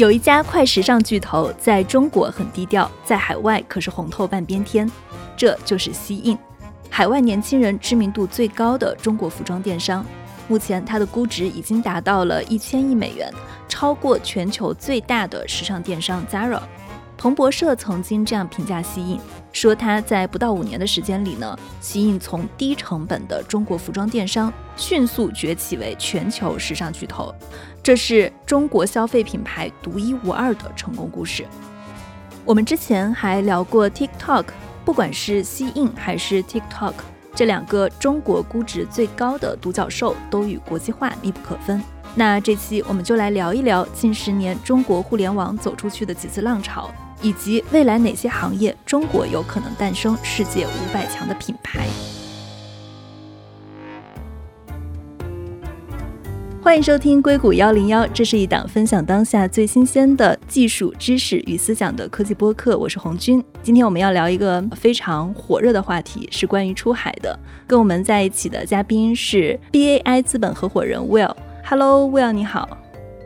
[0.00, 4.90] 有一家快时尚巨头在中国很低调，在海外可是红透半边天，
[5.36, 6.38] 这就是西印，
[6.88, 10.02] 海外年轻人知名度最高的中国服装电商。
[10.48, 13.30] 目前它的估值已经达到了一千亿美元，
[13.68, 16.62] 超过全球最大的时尚电商 Zara。
[17.20, 19.20] 彭博社曾经这样评价西印，
[19.52, 27.30] 说他在不到五年的时间里呢，西印从低成本的中国服装电商迅速崛起为全球时尚巨头。
[27.82, 31.46] 这是中国消费品牌独一无二的成功故事。
[32.42, 34.46] 我们之前还聊过 TikTok，
[34.82, 36.94] 不管是西印还是 TikTok，
[37.34, 41.82] 这两个中国估值最高的独角兽都与国际化密不可分。
[42.14, 46.90] 那这期我们就来聊一聊近十年中国互联网走出去的几次浪潮，
[47.22, 51.86] 以及未来哪些行业中国有可能诞生世界五百强的品牌。
[56.62, 62.76] 欢迎收听硅谷幺零幺，这是一档分享当下最新鲜的技术知识与思想的科技播客。
[62.76, 67.36] 我是红军，今天我们要聊一个非常火热的话题，是关于出海的。
[67.66, 71.34] 跟我们在一起的嘉宾是 BAI 资本合伙人 Will。
[71.64, 72.68] Hello，Will，你好。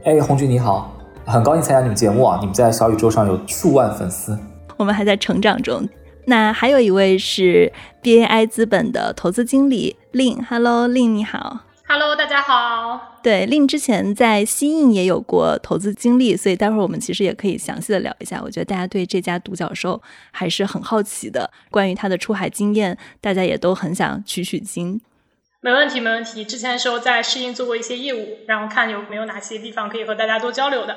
[0.04, 0.93] 哎，红军你好，
[1.26, 2.36] 很高兴参加你们节目啊！
[2.40, 4.38] 你们在小宇宙上有数万粉丝。
[4.76, 5.88] 我们还在成长中。
[6.26, 7.72] 那还有一位是
[8.02, 10.44] BAI 资本的投资经理 Lin。
[10.46, 11.60] Hello，Lin，你好。
[11.88, 13.18] Hello，大家好。
[13.22, 18.40] 对，令之前在西印也有过投资经历，所以待会儿我们其实也可以详细的聊一下。
[18.44, 25.00] 我觉得大家对这家独角兽还是很好奇的，关于他的出海经验，大家也都很想取取经。
[25.62, 26.44] 没问题，没问题。
[26.44, 30.94] 之前的时候在适应做过一些业务，然后看有没有哪些地方可以和大家多交流的。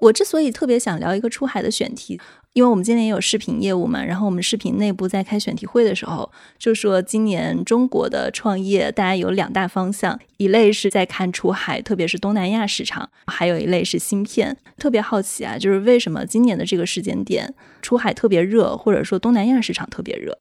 [0.00, 2.20] 我之所以特别想聊一个出海的选题。
[2.52, 14.56] 因为我们今年也有视频业务嘛，然后我们视频内部在开选题会的时候，就说今年中国的创业大家有两大方向，一类是在看出海，特别是东南亚市场，还有一类是芯片。
[14.78, 20.38] 特别好奇啊，就是为什么今年的这个时间点出海特别热，或者说东南亚市场特别热？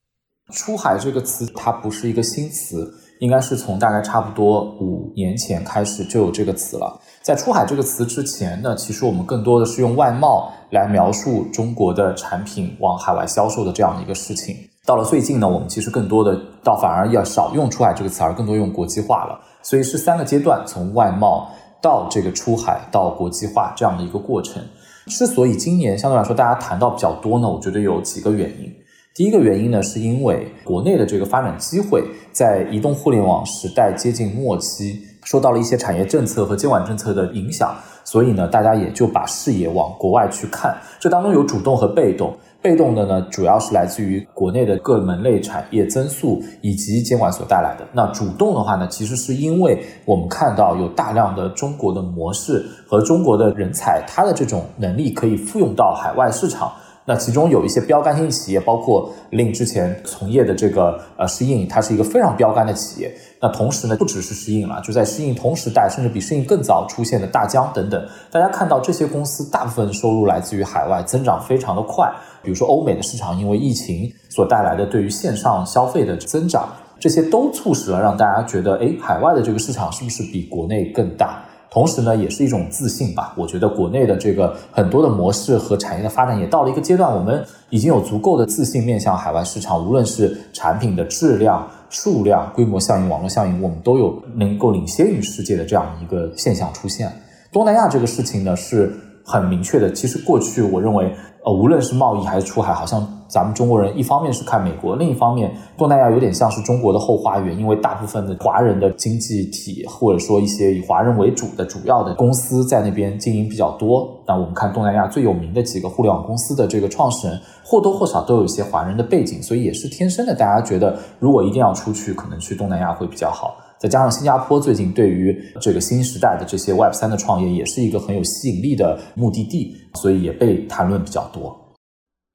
[0.51, 7.01] 出海这个词它不是一个新词，应该是从大概差不多五年前开始就有这个词了。
[7.23, 14.53] 在出海这个词之前呢，其实我们更多的是用外贸来描述中国的产品往海外销售的这样的一个事情。
[14.85, 19.39] 到了最近呢，我们其实更多的倒反而要少用出海这个词，而更多用国际化了。
[19.61, 21.49] 所以是三个阶段，从外贸
[21.81, 24.61] 到这个出海到国际化这样的一个过程。
[25.07, 28.69] 之所以今年相对来说大家谈到比较多呢，我觉得有几个原因。
[29.15, 32.03] 第一个原因呢，是因为国内的这个发展机会
[32.33, 34.99] 在移动互联网时代接近末期。
[35.23, 40.75] 受到了一些产业政策和监管政策的影响，所以呢，大家也就把视野往国外去看。
[40.99, 47.85] 这当中有主动和被动，被动的呢，主要是来自于国内的各门类产业增速以及监管所带来的。
[47.93, 56.71] 那主动的话呢，其实是因为我们看到有大量的中国的模式和中国的人才，他的这种能力可以复用到海外市场。
[57.05, 63.13] 那其中有一些标杆性企业，包括令之前从业的这个呃适应，它是一个非常标杆的企业。
[63.43, 68.07] 那同时呢，不只是适应了，就在适应同时代，甚至比适应更早出现的大疆等等。
[68.31, 72.09] 大家看到这些公司大部分收入来自于海外，增长非常的快。
[72.41, 81.43] 比如说欧美的市场，因为疫情所带来的对于线上消费的增长，这些都促使了让大家觉得，哎，海外的这个市场是不是比国内更大？
[81.73, 83.33] 同时呢，也是一种自信吧。
[83.35, 97.11] 我觉得国内的这个很多的模式和产业的发展也到了一个阶段，我们已经有足够的自信面向海外市场，无论是产品的质量、数量、规模效应、网络效应，我们都有能够领先于世界的这样一个现象出现。
[97.51, 98.93] 东南亚这个事情呢，是
[99.25, 99.91] 很明确的。
[99.91, 101.11] 其实过去我认为。
[101.45, 114.07] 呃，无论是贸易还是出海，好像咱们中国人一方面是看美国，另一方面东南亚有点像是中国的后花园，因为大部分的华人的经济体或者说一些以华人为主的主要的公司在那边经营比较多。
[114.27, 123.55] 那我们看东南亚最有名的几个互联网公司的这个创始人，或多或少都有一些华人的背景，所以也是天生的，大家觉得如果一定要出去，可能去东南亚会比较好。
[123.79, 131.57] 再加上新加坡最近对于这个新时代的这些 Web 三的创业，也是一个很有吸引力的目的地，所以也被谈论比较多。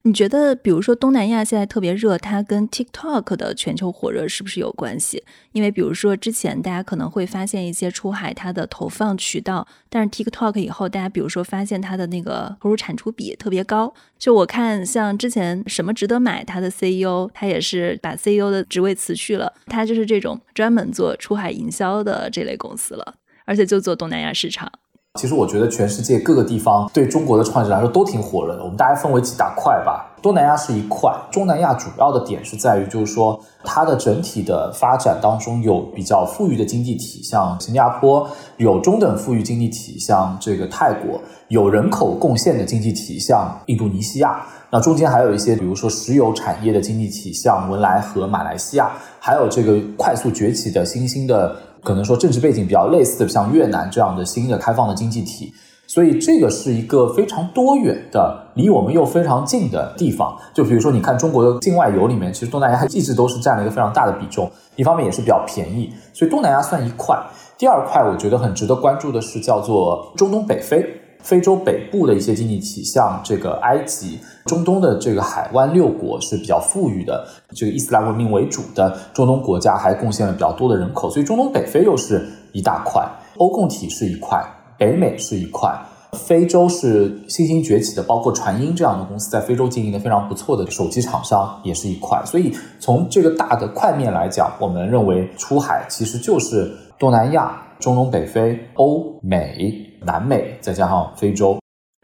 [0.03, 5.21] 你觉得，比如说东南亚现在特别热，它跟 TikTok 的全球火热是不是有关系？
[5.51, 13.93] 因为比如说之前大家可能会发现一些出海它的投放渠道，但是 TikTok 以后，大家比如说发现它的那个投入产出比特别高。
[14.17, 24.71] 就我看，像之前什么值得买，它的 CEO 他也是把 CEO 的职位辞去了，他就是这种专门做出海营销的这类公司了，而且就做东南亚市场。
[25.19, 28.63] 其实我觉得全世界各个地方对中国的创业者来说都挺火热的。
[28.63, 30.05] 我们大概分为几大块吧。
[30.21, 38.25] 东南亚是一块，中南亚主要的点是在于，就是说它的整体的发展当中有比较富裕的经济体，像新加坡；
[38.55, 41.19] 有中等富裕经济体，像这个泰国；
[41.49, 44.45] 有人口贡献的经济体，像印度尼西亚。
[44.71, 48.87] 那中间还有一些，比如说石油产业的经济体，像文莱和马来西亚；
[49.19, 55.53] 还有这个快速崛起的新兴的，可能说政治背景比较类似的，像越南这样的新的开放的经济体。
[55.87, 60.37] 所以这个是一个非常多元的，离我们又非常近的地方。
[60.53, 64.51] 就比如说，你看中国的境外游里面，其实东南亚一直都是占了一个非常大的比重。
[64.75, 67.19] 一方面也是比较便宜，所以东南亚算一块。
[67.57, 83.07] 第二块我觉得很值得关注的是叫做中东北非，非洲北部的一些经济体，像这个埃及、中东的这个海湾六国是比较富裕的，这个伊斯兰文明为主的中东国家还贡献了比较多的人口，所以中东北非又是一大块。
[83.37, 84.43] 欧共体是一块。
[84.77, 85.77] 北美是一块，
[86.13, 92.17] 非洲是新兴崛起的，包括传音这样的公司在非洲经营的非常不错的手机厂商也是一块。
[92.25, 101.57] 所以从这个大的块面来讲，我们认为出海其实就是东南亚、中东北非、欧美、南美，再加上非洲。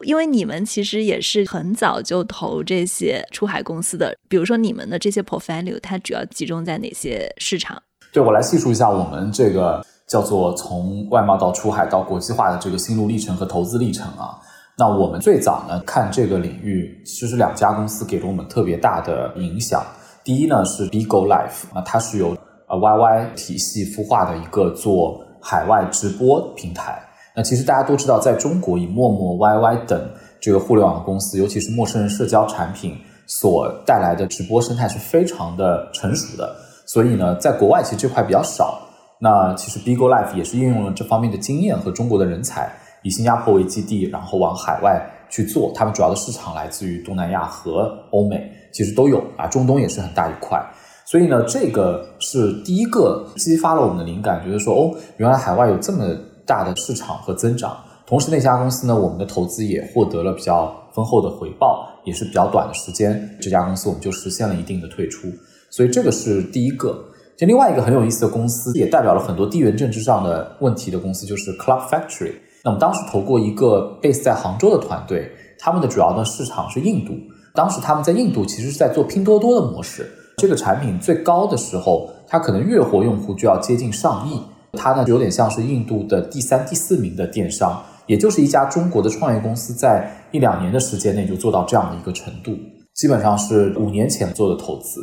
[0.03, 7.81] 因为你们其实也是很早就投这些出海公司的，比如说你们的这些 portfolio，它主要集中在哪些市场？
[8.11, 9.85] 对我来细数一下我们这个。
[10.07, 14.37] 叫做从外贸到出海到国际化的这个心路历程和投资历程啊，
[14.77, 19.83] 那我们最早呢看这个领域，其实两家公司给了我们特别大的影响。
[20.23, 22.37] 第一呢是 Bigo Life 啊，它是由
[22.67, 27.01] 呃 YY 体系孵化的一个做海外直播平台。
[27.35, 30.09] 那其实大家都知道，在中国以陌陌、YY 等
[30.39, 32.95] 这个互联网公司，尤其是陌生人社交产品
[33.27, 36.55] 所带来的直播生态是非常的成熟的，
[36.85, 38.79] 所以呢，在国外其实这块比较少。
[39.19, 42.71] 那其实 Bigo Life 也是应用了这方面的经验和中国的人才，
[43.01, 45.71] 以新加坡为基地，然后往海外去做。
[45.73, 50.61] 他们主要的市场来自于东南亚和欧美，其实都有啊，中东也是很大一块。
[51.05, 56.15] 所以呢，这个是第一个激发了我们的灵感，觉得说哦，原来海外有这么
[56.45, 57.77] 大的市场和增长。
[58.05, 65.27] 同时那家公司呢，我们的投资也获得了比较丰厚的回报，也是比较短的时间，这家公司我们就实现了一定的退出。
[65.69, 67.03] 所以这个是第一个。
[67.37, 72.31] 就另外一个很有意思的公司，也代表了很多地缘政治上的问题的公司，就是 Club Factory。
[72.63, 77.13] 那么当时投过一个 base 在杭州的团队，他们的主要的市场是印度。
[77.53, 84.39] 当时他们在印度其实是在做拼多多的模式，这个产品最高的时候，它可能月活用户就要接近上亿。
[84.75, 92.51] 它呢有点像是印度的第三、第四名的电商，也就是一家中国的创业公司在一两年的时间内就做到这样的一个程度，
[92.93, 94.99] 基本上是五年前做的投资。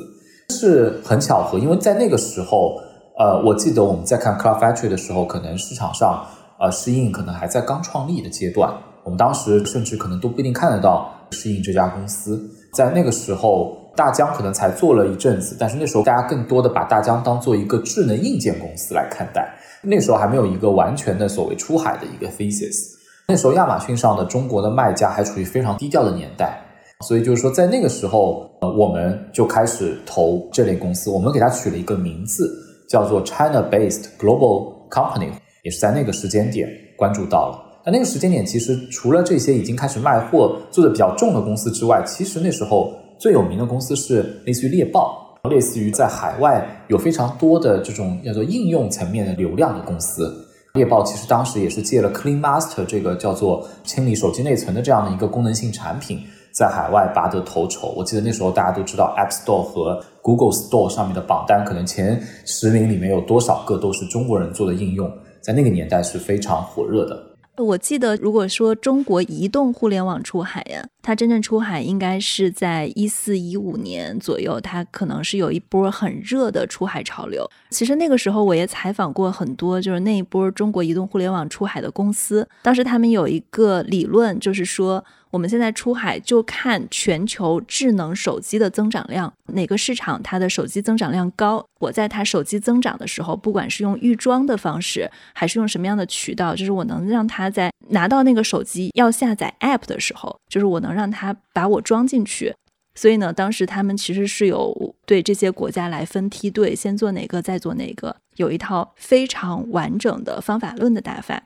[0.50, 2.76] 是很巧合，因为在那个时候，
[3.18, 6.26] 呃，我记得我们在看 Club Factory 的时候，可能市场上，
[6.60, 8.70] 呃，适应可能还在刚创立的阶段。
[9.02, 12.38] 我们当时甚至可能都不一定看得到适应这家公司。
[12.74, 19.52] 在那个时候，大疆可能才做了一阵子，但是那时候大家更多的把大疆当做一个智能硬件公司来看待。
[19.82, 22.92] 那时候还没有一个完全的所谓出海的一个 thesis。
[23.28, 26.58] 那时候亚马逊上的中国的卖家还处于非常低调的年代。
[27.00, 31.10] 所以就是说，在那个时候，呃，我们就开始投这类公司。
[31.10, 32.48] 我们给它取了一个名字，
[32.88, 35.30] 叫做 China-based global company，
[35.64, 37.58] 也是在那个时间点关注到了。
[37.84, 50.44] 那那个时间点，其实除了这些已经开始卖货、做的比较重的公司之外，其实那时候最有名的公司是类似于猎豹，类似于在海外有非常多的这种叫做应用层面的流量的公司。
[50.74, 56.18] 猎豹其实当时也是借了 Clean Master 这个叫做清理手机内存的这样的一个功能性产品。
[56.50, 65.08] 在海外拔得头筹，我记得那时候大家都知道 App Store 和 Google Store 上面的榜单，可能前十名里面有多少个都是中国人做的应用，
[65.40, 67.31] 在那个年代是非常火热的。
[67.58, 77.48] 我记得，如果说中国移动互联网出海呀，它真正出海应该是在一四一五年左右，它可能是有一波很热的出海潮流。
[77.70, 85.04] 其实那个时候我也采访过很多，就是那一波中国移动互联网出海的公司，当时他们有一个理论，就是说。
[85.32, 91.64] 我们现在出海就看全球智能手机的增长量，哪个市场它的手机增长量高？
[91.80, 102.54] 我在它手机增长的时候，不管是用预装的方式，还是用什么样的渠道，就是我能让它在拿到那个手机要下载 App 的时候，就是我能让它把我装进去。
[102.94, 111.42] 所以呢，当时他们其实是有对这些国家来分梯队，先做哪个，再做哪个，有一套非常完整的方法论的打法。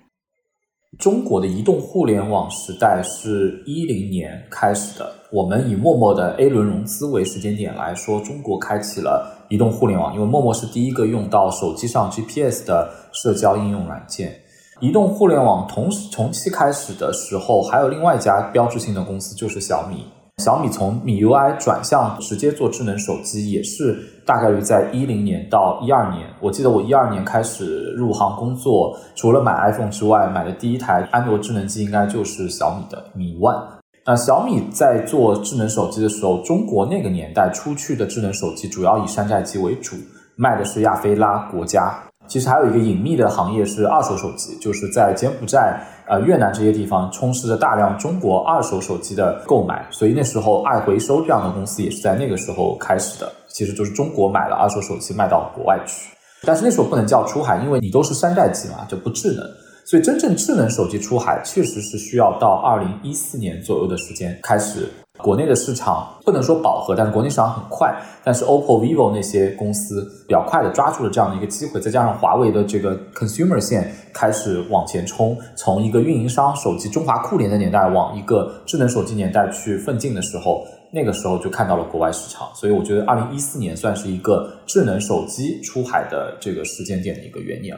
[0.98, 5.12] 中国的移动互联网时代是一零年开始的。
[5.30, 14.40] 我们以陌陌的 A 轮融资为时间点来说，中国开启了移动互联网，因为陌陌是第一个用到手机上 GPS 的社交应用软件。
[14.80, 20.06] 移动互联网同时同期开始的时候，还有另外一家标志性的公司就是小米。
[20.44, 26.28] 小米从米 UI 转向直接做智能手机，也是大概率在一零年到一二年。
[26.40, 33.80] 我记得我一二年开始入行工作，除了买 iPhone 之外，买的第一台安卓智能机应该就是小米的米 One。
[34.04, 39.96] 那小米在做智能手机的时候，中国那个年代出去的智能手机主要以山寨机为主，
[40.36, 42.05] 卖的是亚非拉国家。
[42.28, 53.32] 其实还有一个隐秘的行业是二手手机，就是在柬埔寨、呃越南这些地方充斥着大量中国二手手机的购买，所以那时候爱回收这样的公司也是在那个时候开始的。
[53.48, 56.10] 其实就是中国买了二手手机卖到国外去，
[56.44, 59.42] 但是那时候不能叫出海，因为你都是山寨机嘛，就不智能。
[59.86, 64.92] 所以真正智能手机出海，确实是需要到二零一四年左右的时间开始。
[65.18, 67.94] 国内的市场不能说饱和，但是国内市场很快。
[68.22, 82.48] 但是 OPPO、vivo 那些公司比较快的抓住了这样的一个机会，再加上华为的这个 consumer 线开始往前冲，从一个运营商手机中华酷联的年代往一个智能手机年代去奋进的时候，那个时候就看到了国外市场。
[82.54, 87.76] 所以我觉得二零一四年算是一个智能手机出海的这个时间点的一个元年。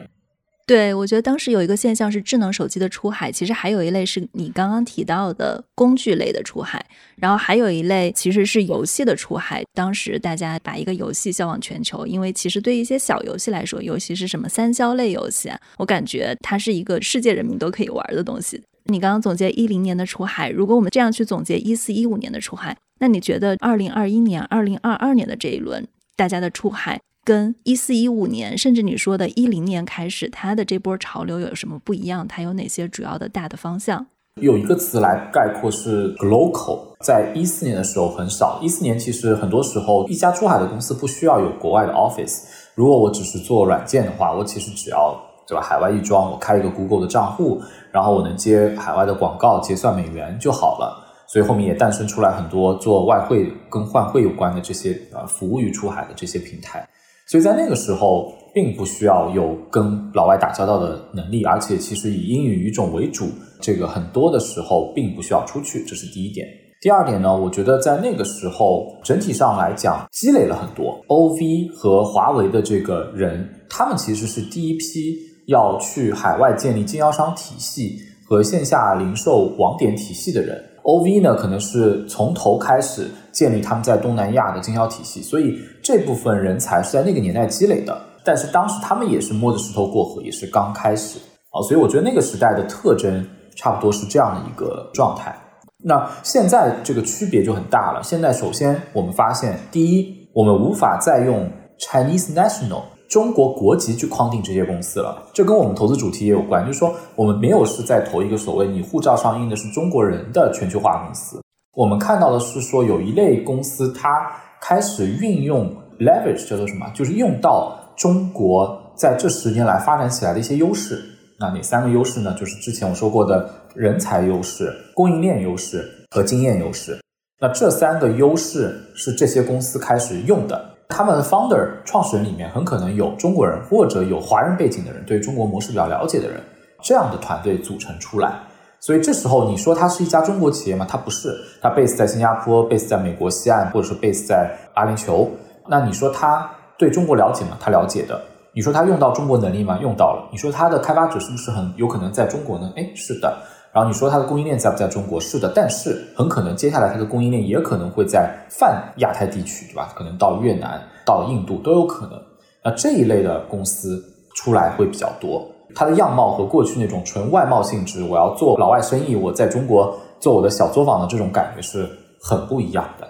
[0.69, 6.85] 对，我觉得当时有一个现象是智能手机的出海，其实还有一类是你刚刚提到的工具类的出海，
[7.15, 9.63] 然后还有一类其实是游戏的出海。
[9.73, 18.61] 当时大家把一个游戏销往全球，因为其实对一些小游戏来说，尤其是什么三消类游戏，我感觉它是一个世界人民都可以玩的东西。
[18.83, 27.01] 你刚刚总结一零年的出海，如果我们这样去总结一四一五年的出海，那你觉得二零二一年、二零二二年的这一轮大家的出海？
[27.29, 32.27] 跟一四一五年，甚至你说的一零年开始，它的这波潮流有什么不一样？
[32.27, 34.03] 它有哪些主要的大的方向？
[34.41, 38.59] 有一个词来概括是 global，在一四年的时候很少。
[38.63, 42.45] 一四年其实很多时候，一家出海的公司不需要有国外的 office。
[42.73, 45.15] 如果我只是做软件的话，我其实只要
[45.47, 51.05] 对吧，海外一装，我开一个 Google 的账户，然后我能接海外的广告，结算美元就好了。
[51.27, 56.89] 所以后面也诞生出来很多做外汇跟换汇有关的这些呃服务于出海的这些平台。
[57.29, 63.27] 所以在那个时候，并不需要有跟老外打交道的能力，而且其实以英语语种为主，
[63.61, 66.47] 这个很多的时候并不需要出去，这是第一点。
[66.81, 80.59] 第二点呢，我觉得在那个时候整体上来讲积累了很多 OV 和华为的这个人，他们其实是第一批要去海外建立经销商体系和线下零售网点体系的人。
[80.81, 87.97] OV 呢，可能是从头开始建立他们在东南亚的经销体系，所以这部分人才是在那个年代积累的。
[88.25, 91.17] 但是当时他们也是摸着石头过河，也是刚开始
[91.51, 95.33] 啊，所以我觉得那个时代的特征差不多是这样的一个状态。
[95.81, 98.03] 那现在这个区别就很大了。
[98.03, 102.81] 现在首先我们发现，第一，我们无法再用 Chinese national。
[103.09, 106.63] 中国国籍去框定这些公司了，这跟我们投资主题也有关。
[106.63, 111.41] 就是说，我们没有是在投一个所谓你护照上印的是中国人的全球化公司。
[111.75, 116.89] 我们看到的是说，有一类公司它开始运用 leverage 叫做什么？
[116.95, 121.03] 就是用到中国在这十年来发展起来的一些优势。
[121.39, 122.35] 那哪三个优势呢？
[122.37, 126.99] 就是之前我说过的人才优势、供应链优势和经验优势。
[127.39, 130.65] 那这三个优势是这些公司开始用的。
[130.89, 136.41] 他们的 founder 创始人里面很可能有中国人或者有华人背景的人，对中国模式比较了解的人，
[136.81, 138.39] 这样的团队组成出来。
[138.79, 140.85] 所以这时候你说它是一家中国企业吗？
[140.89, 145.27] 它不是，它 base 在新加坡，base 在美国西岸，或者说 base 在阿联酋。
[145.67, 147.57] 那你说它对中国了解吗？
[147.59, 148.19] 它了解的。
[148.51, 149.77] 你说它用到中国能力吗？
[149.81, 150.29] 用到了。
[150.31, 152.71] 你说它的开发者是不是很有可能在中国呢？
[152.75, 153.37] 哎，是的。
[153.71, 155.19] 然后你说它的供应链在不在中国？
[155.19, 159.93] 是的，但是很可能接下来它的供应链也可能会在泛亚太地区，对吧？
[159.95, 162.19] 可能到越南、到印度都有可能。
[162.63, 171.89] 那这一类的公司出来会比较多，它的样貌和过去那种纯外贸性质，我要做老外生意，我在中国做我的小作坊的这种感觉是
[172.21, 173.07] 很不一样的。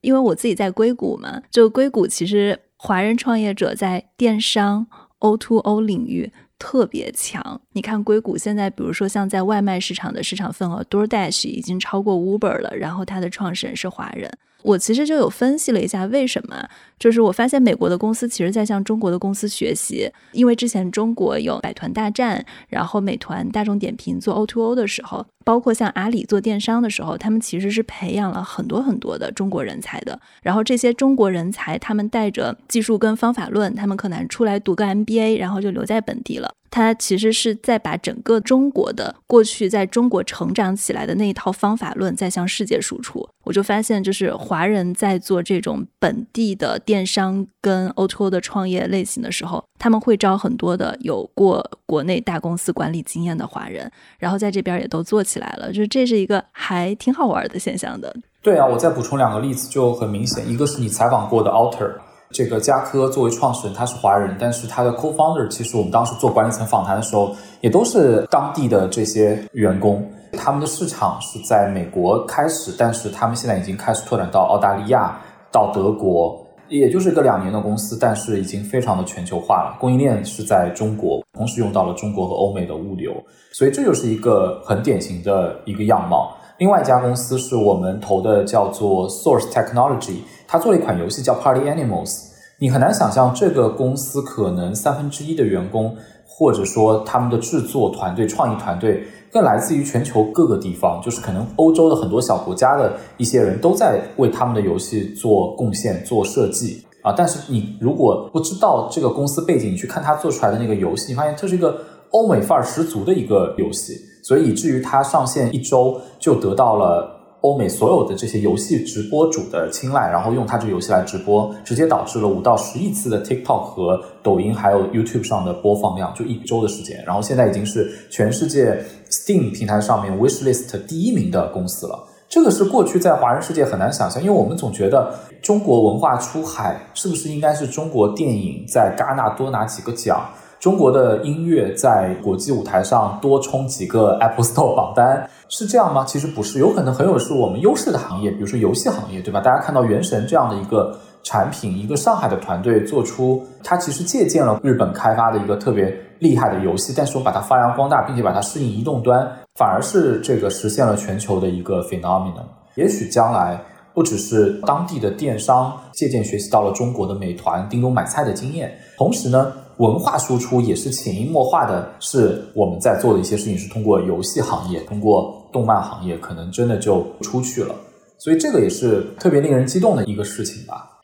[0.00, 4.86] 因为我自己在硅谷嘛，就硅谷其实华人创业者在电商
[5.18, 6.32] O to O 领域。
[6.62, 14.30] 特别强，你看硅谷现在，比如说像在外卖市场的市场份额，DoorDash 已经超过 Uber 了，然后它的创始人是华人。
[14.62, 30.18] 我其实就有分析了一下为什么，就是我发现美国的公司其实在向中国的公司学习，因为之前中国有百团大战，然后美团、大众点评做 O2O 的时候，包括像阿里做电商的时候，他们其实是培养了很多很多的中国人才的。
[30.42, 36.52] 然后这些中国人才，他们带着技术跟方法论，他们可能出来读个 MBA，然后就留在本地了。
[36.70, 43.28] 它其实是在把整个中国的过去在中国成长起来的那一套方法论在向世界输出。
[43.44, 55.72] 我就发现，就是华人在做这种本地的电商跟 O2O 的创业类型的时候，他们会招很多的有过国内大公司管理经验的华人，然后在这边也都做起来了。
[55.72, 58.14] 就是这是一个还挺好玩的现象的。
[58.42, 61.94] 对啊，我再补充两个例子就很明显，一个是你采访过的 Alter。
[62.32, 70.08] 这个嘉科作为创始人，他是华人，但是他的 co-founder 其实我们当时做管理层访谈的时候，也都是当地的这些员工。
[70.38, 75.20] 他们的市场是在美国开始，但是他们现在已经开始拓展到澳大利亚、
[75.50, 79.76] 到德国，也就是个两年的公司，但是已经非常的全球化了。
[79.80, 83.12] 供应链是在中国，同时用到了中国和欧美的物流，
[83.52, 86.32] 所以这就是一个很典型的一个样貌。
[86.58, 90.18] 另外一家公司是我们投的，叫做 Source Technology。
[90.50, 92.22] 他做了一款游戏叫 Party Animals，
[92.58, 95.94] 你很难想象这个公司可能三分之一的员工，
[96.26, 107.14] 或者说他们的制作团队、创意团队，更来自于全球各个地方，就是可能欧洲的很多小国家的一些人都在为他们的游戏做贡献、做设计啊。
[107.16, 111.78] 但是你如果不知道这个公司背景，你去看他做出来的那个游戏，你发现这是一个
[112.10, 117.18] 欧美范儿十足的一个游戏，所以以至于它上线一周就得到了。
[117.42, 127.02] 欧美所有的这些游戏直播主的青睐，然后用它这个游戏来直播，直接导致了五到十亿次的 TikTok 和抖音还有 YouTube 上的播放量，就一周的时间。
[127.06, 132.06] 然后现在已经是全世界 Steam 平台上面 Wishlist 第一名的公司了。
[132.28, 140.30] 这个是过去在华人世界很难想象，因为我们总觉得中国文化出海是不是应该是中国电影在戛纳多拿几个奖？
[140.60, 146.04] 中国的音乐在国际舞台上多冲几个 Apple Store 榜单是这样吗？
[146.06, 149.40] 其实不是，有可能很有是我们优势的行业，比如说游戏行业，对吧？
[149.40, 162.44] 大家看到《原神》这样的一个产品，一个上海的团队做出，它其实借鉴了日本开发的一个特别厉害的游戏，但是我把它发扬光大，并且把它适应移动端，反而是这个实现了全球的一个 phenomenon。
[162.74, 163.58] 也许将来
[163.94, 169.50] 不只是当地的电商借鉴学习到了中国的美团、叮咚买菜的经验，同时呢。
[169.80, 177.74] 文化输出也是潜移默化的，是我们在做的一些事情，是通过游戏行业、通过动漫行业，可能真的就出去了。
[178.18, 181.00] 所以这个也是特别令人激动的一个事情吧。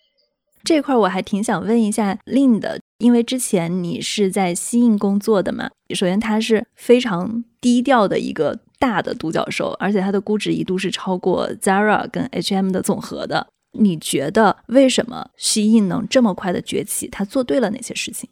[0.63, 5.71] 这块我还挺想问一下 Lin 的，因为之前你是在西印工作的嘛。
[5.95, 13.47] 首先，它是非常低调的一个大的独角兽，而且它的估值一度是超过 Zara 跟 H&M 的总和的。
[13.79, 17.09] 你觉得为什么西印能这么快的崛起？
[17.09, 18.29] 他做对了哪些事情？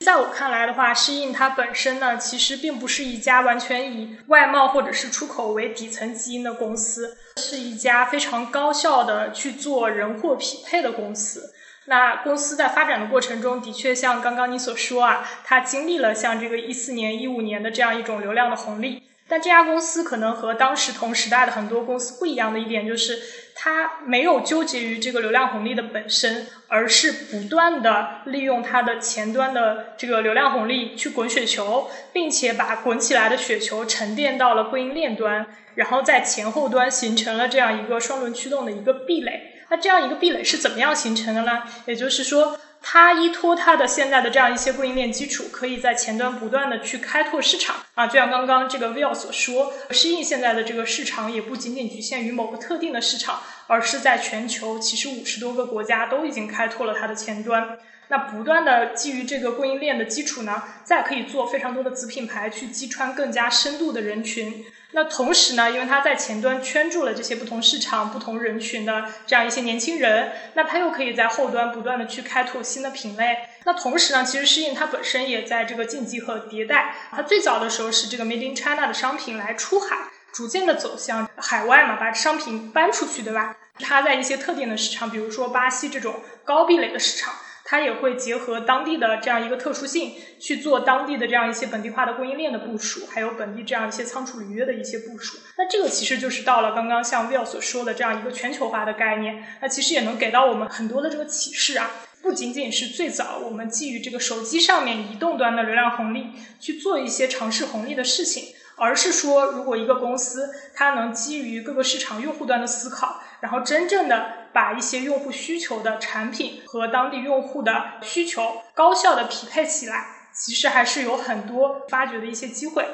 [0.00, 11.52] 在我看来的话，适应它本身呢，其实并不是一家完全以外贸或者是出口为底层基因的公司，是一家非常高效的去做人货匹配的公司。
[11.86, 19.02] 那公司在发展的过程中，的确像刚刚你所说啊，它经历了像这个一四年、一五年的这样一种流量的红利。
[19.28, 23.18] 但这家公司可能和当时同时代的很多公司不一样的一点，就是
[23.58, 39.54] 它没有纠结于这个流量红利的本身，而是不断的利用它的前端的这个流量红利去滚雪球，并且把滚起来的雪球沉淀到了供应链端，然后在前后端形成了这样一个双轮驱动的一个壁垒。
[39.70, 41.62] 那这样一个壁垒是怎么样形成的呢？
[41.86, 42.58] 也就是说。
[42.82, 57.78] 它依托它的现在的这样一些供应链基础，可以在前端不断的去开拓市场啊，就像刚刚这个 Will 所说，适应现在的这个市场也不仅仅局限于某个特定的市场，而是在全球其实五十多个国家都已经开拓了它的前端。
[58.08, 64.64] 那不断的基于这个供应链的基础呢，再可以做非常多的子品牌去击穿更加深度的人群。
[64.96, 73.36] 那同时呢，因为它在前端圈住了这些不同市场、不同人群的这样一些年轻人，那它又可以在后端不断的去开拓新的品类。
[73.64, 76.94] 那同时呢，其实适应它本身也在这个晋级和迭代。
[77.10, 79.98] 它最早的时候是这个 Made in China 的商品来出海，
[80.32, 83.54] 逐渐的走向海外嘛，把商品搬出去，对吧？
[83.78, 87.34] 它在一些特定的市场，比如说巴西这种高壁垒的市场。
[87.68, 95.38] 它也会结合当地的这样一个特殊性，去做当地的这样一些本地化的供应链的部署，还有本地这样一些仓储履约的一些部署。
[95.58, 99.44] 那这个其实就是到了刚刚像 Will 所说的这样一个全球化的概念。
[99.60, 101.90] 那其实也能给到我们很多的这个启示啊，
[102.22, 106.28] 不仅仅是最早我们基于这个手机上面移动端的流量红利
[106.60, 108.44] 去做一些尝试红利的事情。
[108.78, 122.86] 而是说，如果一个公司它能基于各个市场用户端的思考，然后真正的把一些用户需求的产品和当地用户的需求高效的匹配起来，其实还是有很多发掘的一些机会。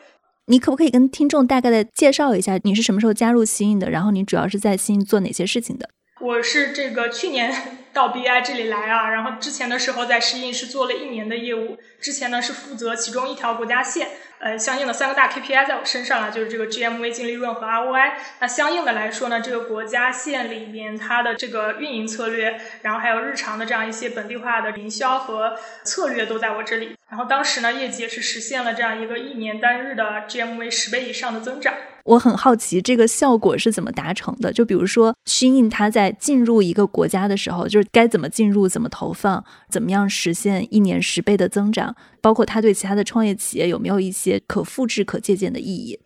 [0.47, 3.89] 你可不可以跟听众大概的介绍一下，你是什么时候加入新印的？
[3.89, 5.89] 然后你主要是在新印做哪些事情的？
[6.21, 7.55] 我是这个去年
[7.95, 9.11] 到 BI 这里来啊。
[9.11, 14.09] 然后之前的时候在适应是做了一年的业务，之前呢是负责其中一条国家线。
[14.43, 18.15] 呃，相应的三个大 KPI 在我身上啊，就是这个 GMV 净利润和 ROI。
[18.41, 26.97] 那相应的来说呢，这个国家线里面它的这个运营策略，然后还有日常的这样一些本地化的营销和策略都在我这里。
[27.13, 31.75] 然后当时呢，业绩也是实现了这样一个一年单日的 GMV 十倍以上的增长。
[32.05, 34.51] 我很好奇这个效果是怎么达成的？
[34.51, 46.01] 就比如说新印它在进入一个国家的时候，就是该怎么进入、怎么投放、怎么样实现一年十倍的增长，包括它对其他的创业企业有没有一些可复制、可借鉴的意义？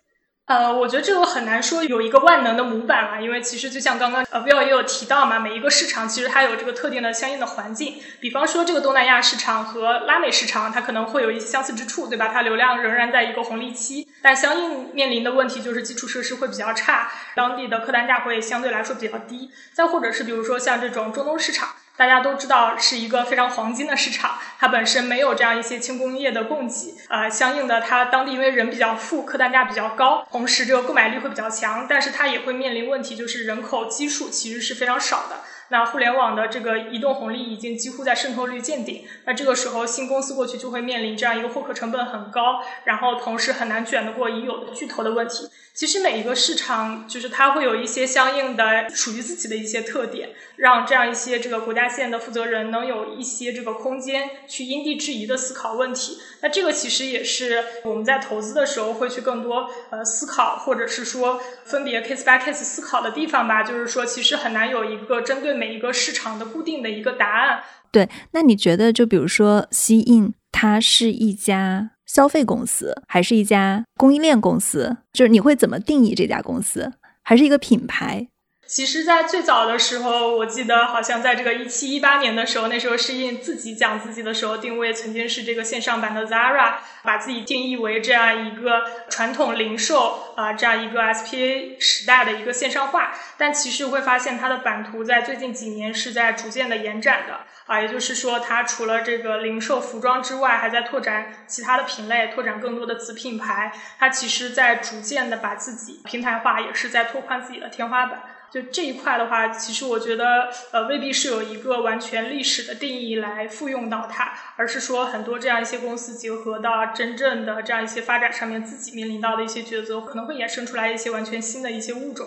[0.47, 12.29] 呃，我觉得这个很难说有一个万能的模板了，因为其实就像刚刚呃 Will 也有提到嘛，每一个市场其实它有这个特定的相应的环境，比方说这个东南亚市场和拉美市场，它可能会有一些相似之处，对吧？
[12.33, 21.71] 它流量仍然在一个红利期，但相应面临的问题就是基础设施会比较差，当地的客单价会相对来说比较低，再或者是比如说像这种中东市场。
[21.97, 35.37] 大家都知道是一个非常黄金的市场，它本身没有这样一些轻工业的供给，呃，相应的它当地因为人比较富，客单价比较高，同时这个购买力会比较强，但是它也会面临问题，就是人口基数其实是非常少的。
[35.69, 45.49] 那互联网的这个移动红利已经几乎在渗透率见顶，那这个时候新公司过去就会面临这样一个获客成本很高，然后同时很难卷得过已有的巨头的问题。
[45.77, 56.17] 其实每一个市场就是它会有一些相应的属于自己的一些特点，让这样一些这个国家线的负责人能有一些这个空间去因地制宜的思考问题。
[56.41, 63.63] 那这个其实也是我们在投资的时候会去更多呃思考，或者是说分别 case by case 思考的地方吧。
[63.63, 65.57] 就是说其实很难有一个针对。
[65.57, 68.11] 每一个市场的固定的一个答案，对。
[68.33, 74.97] 那你觉得，就比如说，西印它是一家消费公司，还是一家供应链公司？
[75.13, 76.93] 就是你会怎么定义这家公司？
[77.23, 78.29] 还是一个品牌？
[78.67, 86.75] 其实，在最早的时候，我记得好像在这个一七一八年的时候，那时候是应自己讲自己的时候，定位曾经是这个线上版的 Zara，
[87.05, 93.15] 把自己定义为这样一个传统零售啊，这样一个 SPA 时代的一个线上化。
[93.37, 103.73] 但其实会发现，它的版图在最近几年是在逐渐的延展的啊，也就是说，它除了这个零售服装之外，还在拓展其他的品类，拓展更多的子品牌。
[104.01, 108.21] 它其实在逐渐的把自己平台化，也是在拓宽自己的天花板。
[108.53, 122.27] 就这一块的话，其实我觉得，呃，未必是有一个完全历史的定义来复用到它，而是说很多这样一些公司结合到真正的这样一些发展上面，自己面临到的一些抉择，可能会衍生出来一些完全新的一些物种。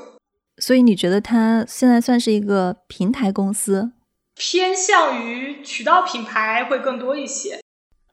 [0.58, 3.92] 所以你觉得它现在算是一个平台公司，
[4.36, 7.60] 偏向于渠道品牌会更多一些？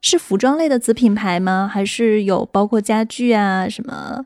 [0.01, 1.69] 是服装类的子品牌吗？
[1.71, 4.25] 还是有包括家具啊什么？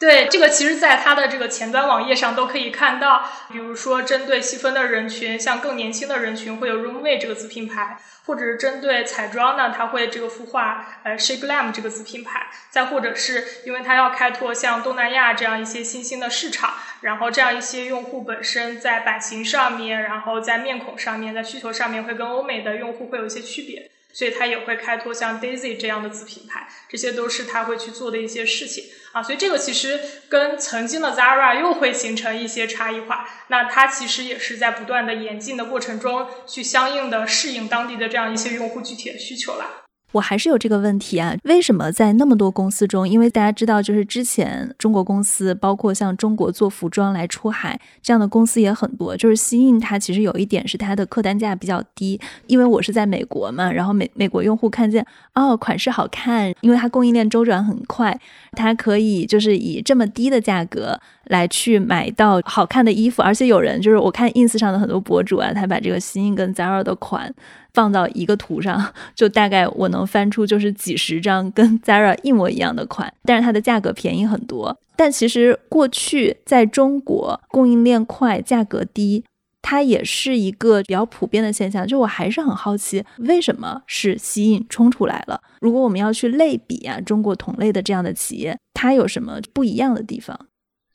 [0.00, 23.90] 对，这个其实在它的这个前端网页上都可以看到，比如说针对细分的人群，像更年轻的人群会有 Roomway 这个子品牌，或者是针对彩妆呢，它会这个孵化呃 Sheglam 这个子品牌，再或者是因为它要开拓像东南亚这样一些新兴的市场，然后这样一些用户本身在版型上面，然后在面孔上面，在需求上面会跟欧美的用户会有一些区别。
[24.12, 29.22] 所以它也会开拓像 Daisy 这样的子品牌，这些都是它会去做的一些事情啊。
[29.22, 33.28] 所以这个其实跟曾经的 Zara 又会形成一些差异化。
[33.48, 39.89] 那它其实也是在不断的演进的过程中，去相应的适应当地的这样一些用户具体的需求了。
[40.12, 43.08] 我还是有这个问题啊，为什么在那么多公司中？
[43.08, 49.16] 因为大家知道，就是之前中国公司，包括像中国做服装来出海这样的公司也很多。
[49.16, 58.18] 就是西印，它其实有一点是它的客单价比较低，因为我是在美国嘛，然后美美国用户看见哦款式好看，因为它供应链周转很快，
[58.52, 67.32] 它可以就是以这么低的价格来去买到好看的衣服，而且有人就是我看 ins 上的很多博主啊，他把这个西印跟 Zara 的款。
[67.74, 74.78] 放到一个图上，就大概我能翻出就是几十张跟 Zara 一模一样的款，但是它的价格便宜很多。
[74.96, 79.24] 但其实过去在中国供应链快、价格低，
[79.62, 81.86] 它也是一个比较普遍的现象。
[81.86, 85.40] 就我还是很好奇，为什么是吸引冲出来了？
[85.60, 90.38] 如果我们要去类比啊，中国同类的这样的企业，它有什么不一样的地方？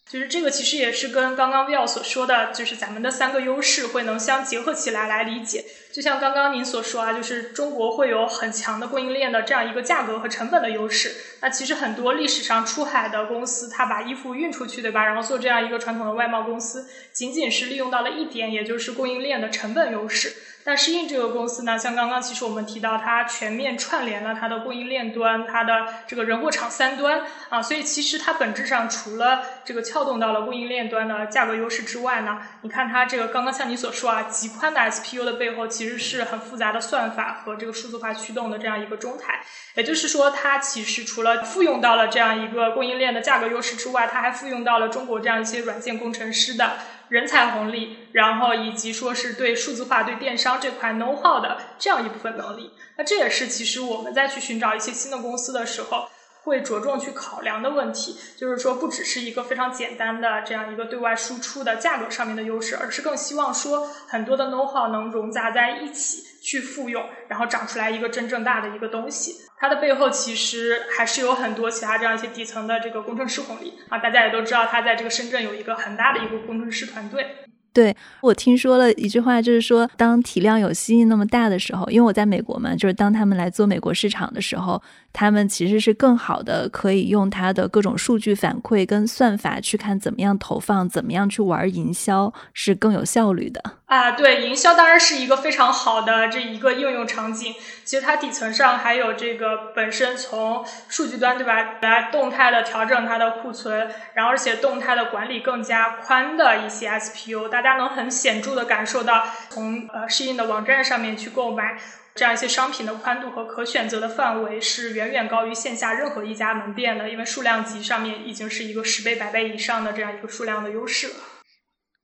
[0.07, 5.65] 就是这个其实也是跟刚刚 Will 所说的，就是咱们的三个优势会能相结合起来来理解。
[5.95, 11.15] 就像刚刚您所说啊，就是中国会有很强的供应链的这样一个价格和成本的优势。
[11.39, 15.05] 那其实很多历史上出海的公司，它把衣服运出去，对吧？
[15.05, 20.33] 然后做这样一个传统的外贸公司，仅仅是利用到了一点，也就是供应链的成本优势。
[20.65, 46.77] 但适应这个公司呢，像刚刚其实我们提到，它全面串联了它的供应链端，它的这个人货场三端啊，所以其实它本质上除了这个撬动到了供应链端的价格优势之外呢，你看它这个刚刚像你所说啊，极宽的 SPU 的背后其实是很复杂的算法和这个数字化驱动的这样一个中台，也就是说，它其实除了复用到了这样一个供应链的价格优势之外，它还复用到了中国这样一些软件工程师的。
[47.09, 56.09] 人才红利，然后以及说是对数字化、对电商这块 know how 的这样一部分能力，那这也是其实我们在去寻找一些新的公司的时候。
[56.45, 69.35] 会着重去考量的问题，就是说不只是一个非常简单的这样一个对外输出的价格上面的优势，而是更希望说很多的 know how 能融杂在一起去复用，然后长出来一个真正大的一个东西。
[69.57, 77.25] 它的背后其实还是有很多其他这样一些底层的这个工程师红利啊，大家也都知道，它在这个深圳有一个很大的一个工程师团队。
[77.73, 84.81] 对我听说了一句话，就是说，当体量有吸引那么大的时候，因为我在美国嘛，就是当他们来做美国市场的时候，
[85.17, 93.63] 他们其实是更好的可以用它的各种数据反馈跟算法去看怎么样投放，怎么样去玩营销是更有效率的。
[93.85, 97.53] 啊，对，营销当然是一个非常好的这一个应用场景。
[97.85, 111.77] 其实它底层上还有这个本身从数据端对吧，来动态的调整它的库存，然后而且动态的管理更加宽的一些 SPU，大家能很显著的感受到，从呃适应的网站上面去购买
[112.15, 121.13] 这样一些商品的宽度和可选择的范围是远远高于线下任何一家门店的，因为数量级上面已经是一个十倍、百倍以上的这样一个数量的优势了。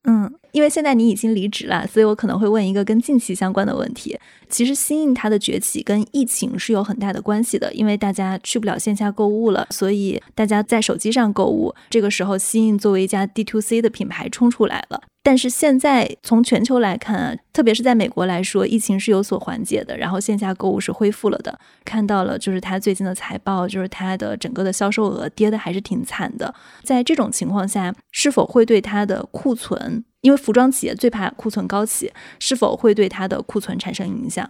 [0.03, 0.40] 嗯。
[0.51, 4.17] 因为现在你已经离职了，所以我可能会问一个跟近期相关的问题。
[4.49, 11.73] 其实，新印它的崛起跟疫情是有很大的关系的，因为大家去不了线下购物了，所以大家在手机上购物。
[11.89, 15.01] 这个时候，新印作为一家 D to C 的品牌冲出来了。
[15.23, 21.57] 但是现在从全球来看，特别是在美国来说，疫情是有所缓解的，然后线下购物是恢复了的。
[21.85, 26.53] 看到了，就是它最近的财报，就是它的整个的销售额跌的还是挺惨的。
[26.83, 30.03] 在这种情况下，是否会对它的库存？
[30.21, 34.49] 因为服装企业最怕库存高企，是否会对它的库存产生影响？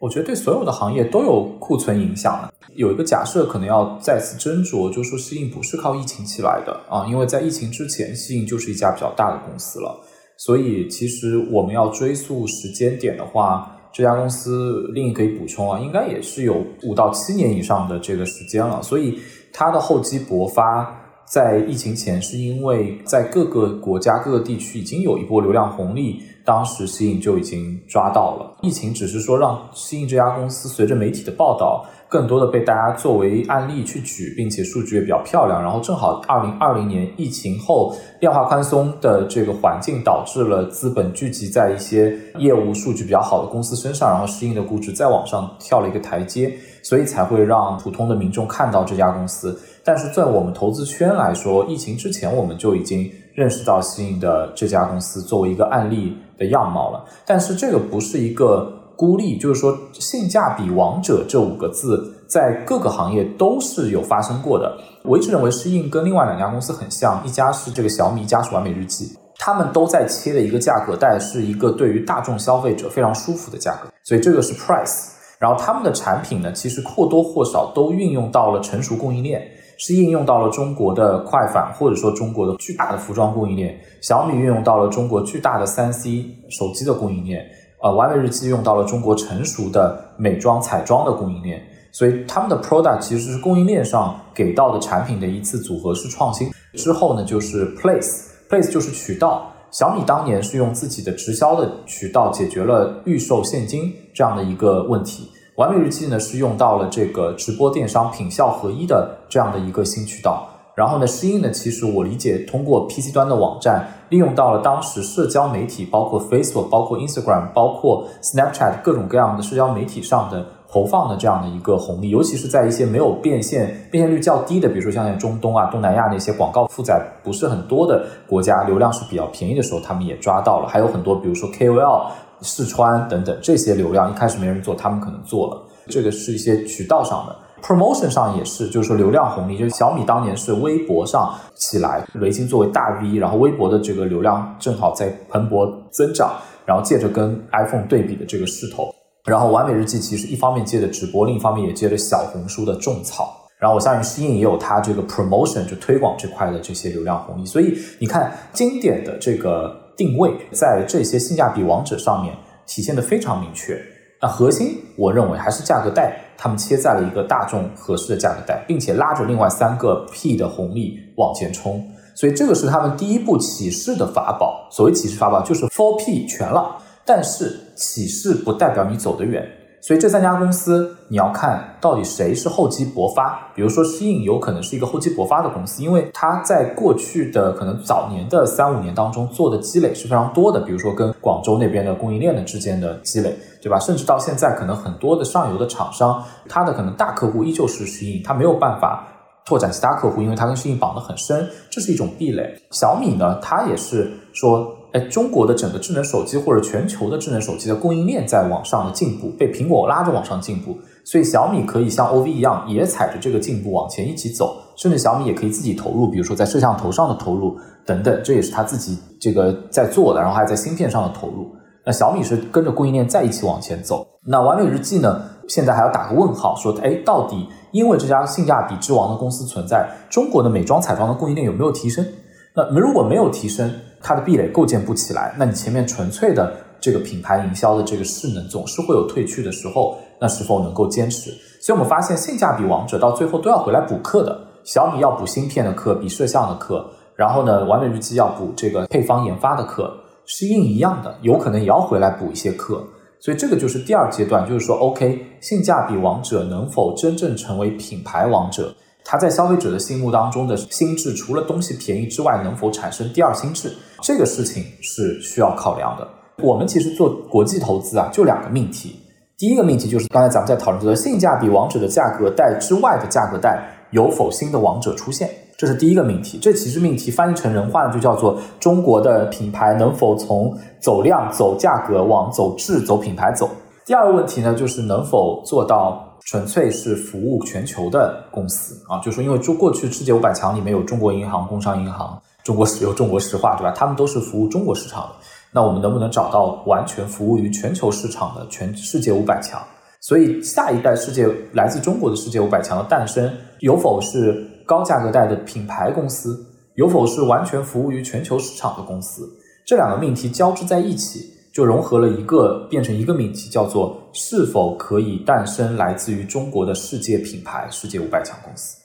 [0.00, 2.50] 我觉得对所有的行业都有库存影响。
[2.74, 10.00] 有一个假设可能要再次斟酌，就是说适应不是靠疫情起来的啊，因为在疫情之前，适应就是一家比较大的公司了。
[10.38, 18.82] 所以其实我们要追溯时间点的话，这家公司另一可以补充啊，应该也是有五到七年以上的这个时间了。
[18.82, 19.20] 所以
[19.52, 20.96] 它的厚积薄发。
[21.30, 28.56] 在疫情前，是因为在各个国家、各个地区已经有一波流量红利，当时吸引就已经抓到了。
[28.62, 35.62] 疫情只是说让吸引这家公司随着媒体的报道，更多的被大家作为案例去举，并且数据也比较漂亮。
[35.62, 49.56] 然后正好二零二零年疫情后量化宽松的这个环境，导致了资本聚集在一些业务数据比较好的公司身上，然后适应的估值再往上跳了一个台阶，所以才会让普通的民众看到这家公司。
[49.84, 57.04] 但是在我们投资圈来说，疫情之前我们就已经认识到新颖的这家公司作为一个案例的样貌了。
[57.24, 64.76] 但是这个不是一个孤立，就是说性价比王者这五个字在各个行业都是有发生过的。
[65.04, 75.06] 我一直认为适应跟另外两家公司很像，一家是这个小米，一家是完美日记，他们都在切的一个价格带是一个对于大众消费者非常舒服的价格，所以这个是 price。
[75.38, 79.40] 然后他们的产品呢，其实或多或少都运用到了成熟供应链。
[79.82, 83.74] 是应用到了中国的快反，或者说中国的巨大的服装供应链。
[84.02, 87.46] 小米运用到了中国巨大的三 C 手机的供应链，
[87.82, 91.62] 呃，完美日记用到了中国成熟的美妆彩妆的供应链。
[91.92, 96.48] 所以他们的 product 其实是供应链上给到的产品的一次组合式创新。
[96.74, 99.50] 之后呢，就是 place，place 就是渠道。
[99.72, 105.30] 小米当年是用自己的直销的渠道解决了预售现金这样的一个问题。
[105.56, 110.48] 完美日记呢是用到了这个直播电商品效合一的这样的一个新渠道，
[110.80, 132.06] 然后呢，适应呢，其实我理解通过 PC 端的网站，利用到了当时社交媒体，包括 Facebook、包括 Instagram、包括 Snapchat 各种各样的社交媒体上的投放的这样的一个红利，尤其是在一些没有变现、变现率较低的，比如说像在中东啊、东南亚那些广告负载不是很多的国家，流量是比较便宜的时候，他们也抓到了，还有很多，比如说 KOL。
[132.42, 135.62] 试穿等等这些流量一开始没人做，他们可能做了。
[135.88, 139.58] 这个是一些渠道上的，promotion 上也是，就是说流量红利。
[139.58, 146.32] 就小米当年是微博上起来，雷军作为大 V，然后微博的这个流量正好在蓬勃增长。
[146.66, 148.94] 然后借着跟 iPhone 对比的这个势头，
[149.24, 153.48] 然后完美日记其实一方面接着直播，另一方面也接着小红书的种草。
[153.58, 162.32] 然后我相信适应也有它这个 promotion 就推广这块的这些流量红利，所以你看经典的这个定位在这些性价比王者上面
[162.68, 163.76] 体现的非常明确。
[164.22, 174.66] 那核心我认为还是价格带，他们切在了一个大众合适的价格带，并且拉着另外三个 P 的红利往前冲，所以这个是他们第一步起势的法宝。
[174.72, 179.46] 所谓起势法宝就是 Four P 全了，但是起势不代表你走得远。
[179.82, 183.50] 所以这三家公司，你要看到底谁是厚积薄发。
[183.54, 190.60] 比如说，适应有可能是一个厚积薄发的公司，因为它在过去的可能早年的三五年当中做的积累是非常多的。
[190.60, 193.78] 比如说，跟广州那边的供应链的之间的积累，对吧？
[193.78, 199.08] 甚至到现在，可能很多的上游的厂商，它的可能大客户依旧是适应，它没有办法
[199.46, 202.54] 拓展其他客户，因为它跟适应绑得很深，这是一种壁垒。
[202.70, 204.76] 小米呢，它也是说。
[204.92, 221.50] 哎，中国的整个智能手机或者全球的智能手机的供应链在往上的进步，被苹果拉着往上进步，所以小米可以像 OV 一样，也踩着这个进步往前一起走，甚至小米也可以自己投入，比如说在摄像头上的投入等等，这也是他自己这个在做的，然后还在芯片上的投入。
[221.86, 224.06] 那小米是跟着供应链在一起往前走。
[224.26, 225.22] 那完美日记呢？
[225.48, 232.06] 现在还要打个问号，说哎，到底因为这家性价比之王的公司存在，中国的美妆彩妆的供应链有没有提升？
[232.54, 233.68] 那如果没有提升，
[234.02, 241.30] 它的壁垒构建不起来，那你前面纯粹的这个品牌营销的这个势能总是会有退去的时候，那是否能够坚持？
[241.60, 244.46] 所以我们发现性价比王者到最后都要回来补课的。
[244.62, 246.86] 小米要补芯片的课，比摄像的课，
[247.16, 249.92] 然后呢，完美日记要补这个配方研发的课，
[250.26, 252.84] 是硬一样的，有可能也要回来补一些课。
[253.18, 258.74] 所以这个就是第二阶段，就是说，OK，性价比王者能否真正成为品牌王者？
[259.04, 263.72] 它在消费者的心目当中的心智，除了东西便宜之外，能否产生第二心智？
[264.02, 266.06] 这个事情是需要考量的。
[266.42, 268.94] 我们其实做国际投资啊，就两个命题。
[269.36, 273.60] 第一个命题就是刚才咱们在讨论的性价比王者的价格带之外的价格带
[273.90, 276.38] 有否新的王者出现，这是第一个命题。
[276.38, 283.50] 这其实命题翻译成人话呢，就叫做中国的品牌能否从走量、走价格往走质、走品牌走。
[283.84, 286.06] 第二个问题呢，就是能否做到。
[286.24, 293.72] 纯粹是服务全球的公司啊，就说，因为中过去世界五百强里面有中国银行、工商银行、中国石油、 中国石化，对吧？
[293.72, 295.10] 他们都是服务中国市场的。
[295.52, 299.60] 那我们能不能找到完全服务于全球市场的全世界五百强？
[300.00, 309.28] 所以，下一代世界来自中国的世界五百强的诞生，有否是高价格带的品牌公司，有否是完全服务于全球市场的公司？
[309.66, 311.39] 这两个命题交织在一起。
[311.52, 318.76] 就融合了一个变成一个命题，叫做是否可以诞生来自于中国的世界品牌、世界五百强公司？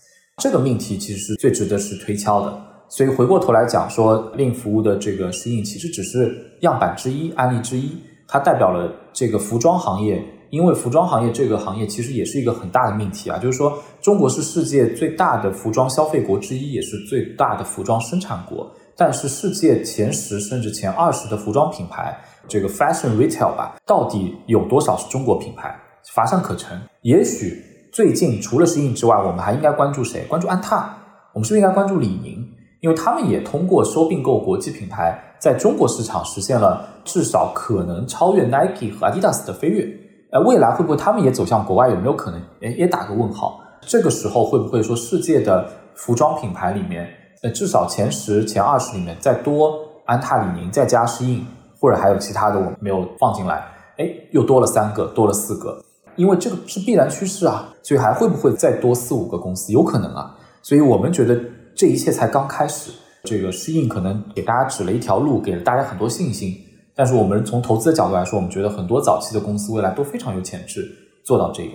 [0.42, 2.62] 这个命题其实是最值得是推敲的。
[2.88, 7.92] 所以回过头来讲，说令服务的这个适应其实只是样板之一、案例之一，
[8.28, 22.18] 它代表了这个服装行业，因为服装行业这个行业其实也是一个很大的命题啊，就是说中国是世界最大的服装消费国之一，也是最大的服装生产国，但是世界前十甚至前二十的服装品牌。
[22.48, 25.76] 这个 fashion retail 吧，到底有多少是中国品牌？
[26.14, 26.80] 乏善可陈。
[27.02, 30.24] 也许最近除了适应之外，我们还应该关注谁？
[30.30, 30.96] 关注安踏。
[31.34, 32.48] 我们是不是应该关注李宁？
[32.82, 39.88] 因为他们也通过收并购国际品牌，在中国市场实现了至少可能超越 Nike 和 Adidas 的飞跃。
[40.32, 41.90] 哎，未来会不会他们也走向国外？
[41.90, 42.40] 有没有可能？
[42.62, 43.60] 哎，也打个问号。
[43.82, 47.10] 这个时候会不会说世界的服装品牌里面，
[47.42, 51.46] 呃，至少前十、前二十里面再多安踏、李宁，再加适应？
[51.80, 53.64] 或者还有其他的我没有放进来，
[53.98, 55.84] 哎，又多了三个，多了四个，
[56.16, 59.72] 因为这个是必然趋势啊，所以还会不会再多四五个公司？
[59.72, 61.40] 有可能啊，所以我们觉得
[61.76, 62.92] 这一切才刚开始，
[63.26, 66.56] 这个适应可能给大家指了一条路，给了大家很多信心。
[66.96, 70.90] 但是我们从投资的角度来说，我们觉得很多早期的公司未来都非常有潜质
[71.24, 71.72] 做到这个。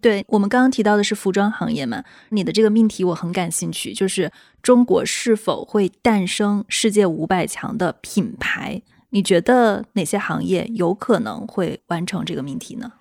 [0.00, 4.30] 对我们刚刚提到的是服装行业嘛，你的这个命题我很感兴趣，就是
[4.62, 8.82] 中国是否会诞生世界五百强的品牌？
[9.10, 12.92] 你觉得哪些行业有可能会完成这个命题呢？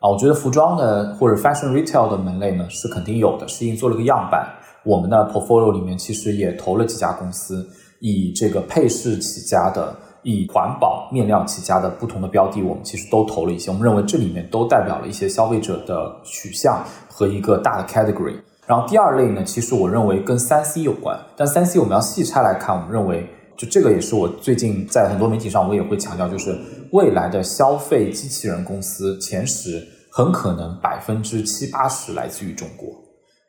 [0.00, 4.48] 啊，我觉得服装的或者 fashion retail 的门类呢是肯定有的，是因为做了个样板。
[4.82, 7.68] 我们的 portfolio 里面其实也投了几家公司，
[8.00, 13.70] 以这个配饰起家的，以环保面料起家的不同的标的，我们其实都投了一些。
[13.70, 18.34] 我们认为这里面都代表了一些消费者的取向和一个大的 category。
[18.66, 23.28] 然后第二类呢，其实我认为跟三 C 有关，但三 C 我们要细拆来看，我们认为。
[23.56, 26.58] 就这个也是我最近在很多媒体上我也会强调，就是
[26.92, 32.88] 未来的消费机器人公司前十很可能百分之七八十来自于中国。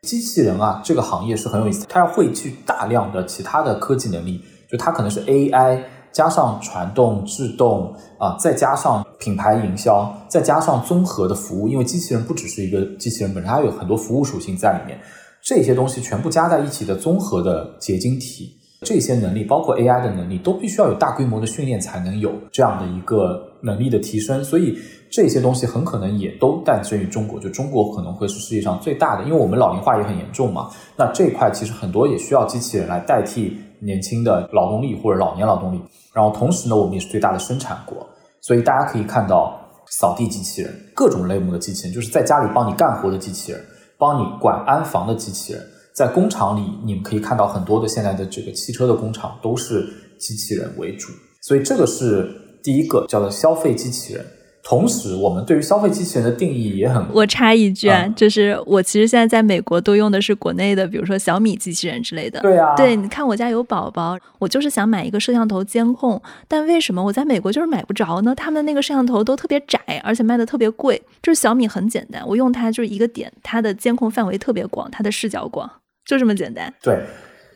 [0.01, 5.81] 机器人啊，这个行业是很有意思，它要汇聚大量的其他的科技能力，就它可能是 AI，
[6.11, 14.99] 加上传动、制动啊，再加上品牌营销，再加上综合的服务，因为机器人不只是一个机器人本身，它有很多服务属性在里面。
[15.41, 24.43] 这些东西全部加在一起的综合的结晶体，这些能力包括 AI 的能力，都必须要有大规模的训练才能有这样的一个能力的提升。
[24.43, 24.77] 所以
[25.09, 30.69] 这些东西很可能也都诞生于中国，就中国可能会是世界上最大的，因为我们老龄化也很严重嘛。
[30.95, 35.81] 那这一块其实很多也需要机器人来代替年轻的劳动力或者老年劳动力。
[36.13, 38.07] 然后同时呢，我们也是最大的生产国，
[38.39, 39.59] 所以大家可以看到
[39.89, 43.61] 扫地机器人、各种类目的机器人，就是在家里帮你干活的机器人。
[43.97, 45.63] 帮你管安防的机器人，
[45.93, 51.11] 在工厂里，你们可以看到很多的现在的这个汽车的工厂都是机器人为主，
[51.43, 52.27] 所以这个是
[52.63, 54.25] 第一个叫做消费机器人。
[54.63, 57.03] 同时，我们对于消费机器人的定义也很……
[57.11, 62.39] 我插一句啊，就是我其实现在在美国都用的是国内的，比如说小米机器人之类的。
[62.41, 68.35] 对啊，对，你看我家有宝宝，我就是想买一个摄像头监控，但为什么我在美国就是买不着呢？
[68.35, 71.01] 他们那个摄像头都特别窄，而且卖的特别贵。
[71.23, 75.69] 就是小米很简单，我用它就是一个点，它的监控范围特别广，它的视角广，
[76.05, 76.71] 就这么简单。
[76.81, 77.03] 对。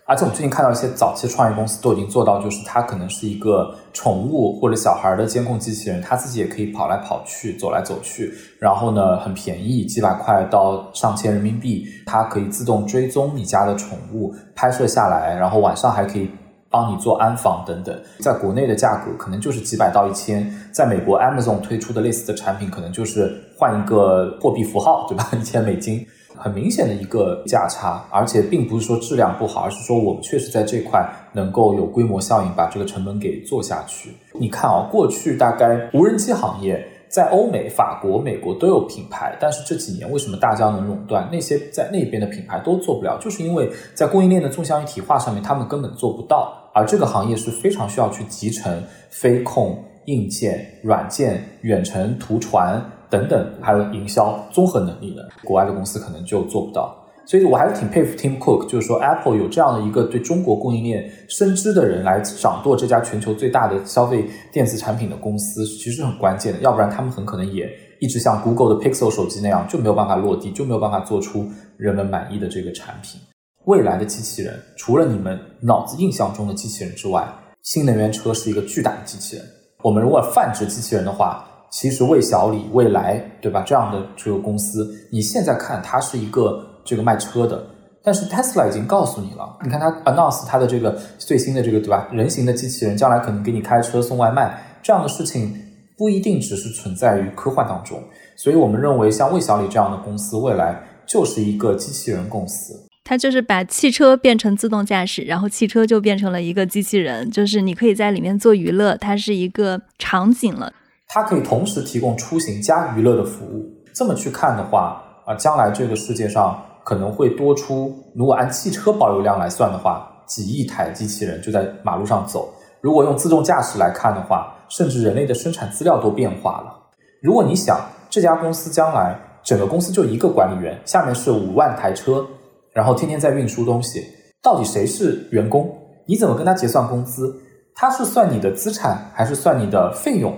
[0.08, 16.30] 而且我们最近看到一些早期创业公司都已经做到，就是它可能是一个宠物或者小孩的监控机器人，它自己也可以跑来跑去、走来走去，然后呢很便宜，几百块到上千人民币，它可以自动追踪你家的宠物，拍摄下来，然后晚上还可以
[16.70, 18.00] 帮你做安防等等。
[18.20, 25.28] 在国内的价格可能就是几百到一千，在美国 Amazon 推出的类似的产品，可能就是换一个货币符号，对吧？
[25.34, 26.06] 一千美金。
[26.38, 34.12] 很明显的一个价差，而且并不是说质量不好，而是说我们确实在这块能够有规模效应，把这个成本给做下去。
[34.34, 41.30] 你看啊，过去大概无人机行业在欧美、法国、美国都有品牌，但是这几年为什么大疆能垄断？
[41.32, 46.54] 那些在那边的品牌都做不了，就是因为在供应链的纵向一体化上面，他们根本做不到。
[46.74, 52.84] 而这个行业是非常需要去集成飞控、硬件、软件、远程图传。
[53.10, 56.96] 等等，还有营销综合能力的，国外的公司可能就做不到。
[57.28, 66.60] 所以我还是挺佩服 Tim Cook，就是说 Apple 有这样的一个对中国供应链深知的人来掌舵这家全球最大的消费电子产品的公司，其实很关键的。
[66.60, 67.68] 要不然他们很可能也
[68.00, 73.20] 一直像 Google 的 Pixel 手机那样，就没有办法落地，就没有办法做出人们满意的这个产品。
[73.66, 77.28] 未来的机器人，除了你们脑子印象中的机器人之外，
[77.64, 79.44] 新能源车是一个巨大的机器人。
[79.82, 83.64] 我们如果泛指机器人的话，其实魏小李、未来，对吧？
[83.66, 87.62] 这样的这个公司，你现在看它是一个这个卖车的，
[88.02, 92.08] 但是 Tesla 已经告诉你了，你看它 announce 它的这个最新的这个，对吧？
[92.12, 95.54] 人形的机器人将来可能给你开车送外卖，这样的事情
[95.98, 98.02] 不一定只是存在于科幻当中。
[98.38, 102.74] 所以我们认为，像魏小李这样的公司，未来就是一个机器人公司。
[103.04, 110.74] 它就是把汽车变成自动驾驶，然后汽车就变成了一个机器人，就是你可以在里面做娱乐，它是一个场景了。
[111.08, 113.66] 它可以同时提供出行加娱乐的服务。
[113.94, 122.54] 这么去看的话，啊，将来这个世界上可能会多出，如果按汽车保有量来算的话，几亿台机器人就在马路上走。
[122.82, 126.76] 如果用自动驾驶来看的话，甚至人类的生产资料都变化了。
[127.22, 127.80] 如果你想
[128.10, 132.26] 这家公司将来整个公司就一个管理员，下面是五万台车，
[132.74, 134.04] 然后天天在运输东西，
[134.44, 135.76] 到底谁是员工？
[136.06, 137.36] 你怎么跟他结算工资？
[137.74, 140.34] 他是算你的资产还是算你的费用？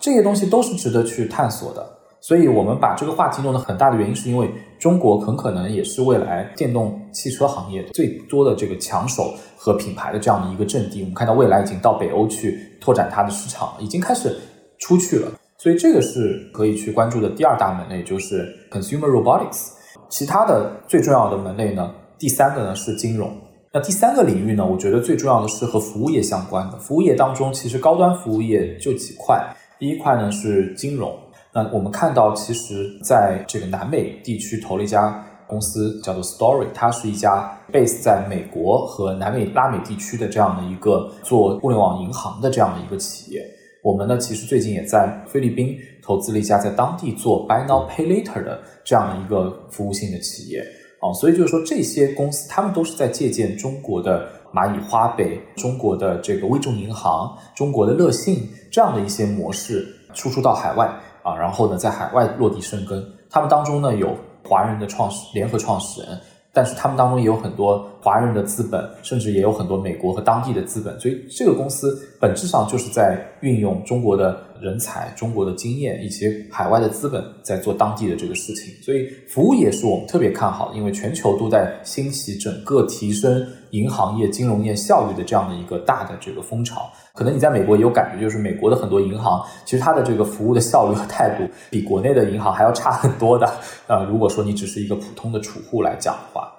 [0.00, 1.86] 这些东西都是值得去探索的，
[2.20, 11.02] 所以我们把这个话题弄得很大的原因，是因为中国很可能也是未来电动汽车行业最多的这个抢手和品牌的这样的一个阵地。
[11.02, 14.34] 我们看到未来已经到北欧去拓展它的市场，已经开始
[14.78, 19.72] 出去了，所以这个是可以去关注的第二大门类，就是 consumer robotics。
[20.08, 23.30] 其他的最重要的门类呢，第三个呢是金融。
[23.72, 26.78] 那第三个领域呢，我觉得最重要的是和服务业相关的。
[26.78, 29.40] 服务业当中，其实高端服务业就几块。
[29.80, 31.18] 第一块呢是金融，
[31.54, 43.42] 那我们看到，其实在这个南美地区投了一家公司，叫做 Story，它是一家 base 在美国和南美拉美地区的这样的一个做互联网银行的这样的一个企业。
[43.82, 50.62] 我们呢，其实最近也在菲律宾投资了一家在当地做 Buy Now Pay Later 的这样的一个服务性的企业。
[51.00, 60.90] 哦，所以就是说，这些公司他们都是在借鉴中国的蚂蚁花呗、中国的这个微众银行、中国的乐信这样的一些模式，输出到海外
[61.22, 63.04] 啊，然后呢，在海外落地生根。
[63.30, 66.20] 他们当中呢有华人的创始联合创始人，
[66.52, 70.98] 但是他们当中也有很多华人的资本，甚至也有很多美国和当地的资本。
[70.98, 78.74] 所以这个公司本质上就是在运用中国的人才、中国的经验以及海外的资本，在做当地的这个事情。
[78.82, 86.90] 所以服务业是我们特别看好，因为全球都在兴起整个提升银行业、金融业效率的这样的一个大的这个风潮。
[87.20, 93.46] 可能你在美国也有感觉，就是美国的很多银行，其实它的这个服务的效率和态度比国内的银行还要差很多的。
[93.88, 96.50] 呃，如果说你只是一个普通的储户来讲的话，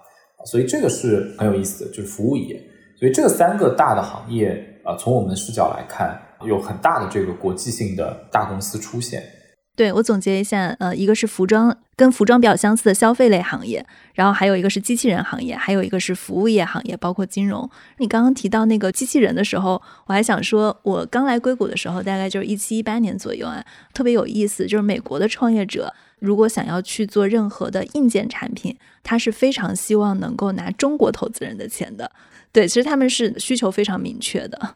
[0.46, 2.62] 所以这个是很有意思的，就是服务业。
[3.00, 9.24] 所以这三个大的行业呃，从我们的视角来看，有很大的这个国际性的大公司出现。
[9.82, 17.68] 对我总结一下，呃，一个是服装跟服装比较相似的消费类行业，然后还有一个是机器人行业，还有一个是服务业行业，包括金融。
[17.98, 32.12] 你刚刚提到那个机器人的时候，我还想说，我刚来硅谷的时候，大概就是一七一八年左右啊，特别有意思，就是美国的创业者如果想要去做任何的硬件产品，他是非常希望能够拿中国投资人的钱的。
[32.52, 34.76] 对，其实他们是需求非常明确的。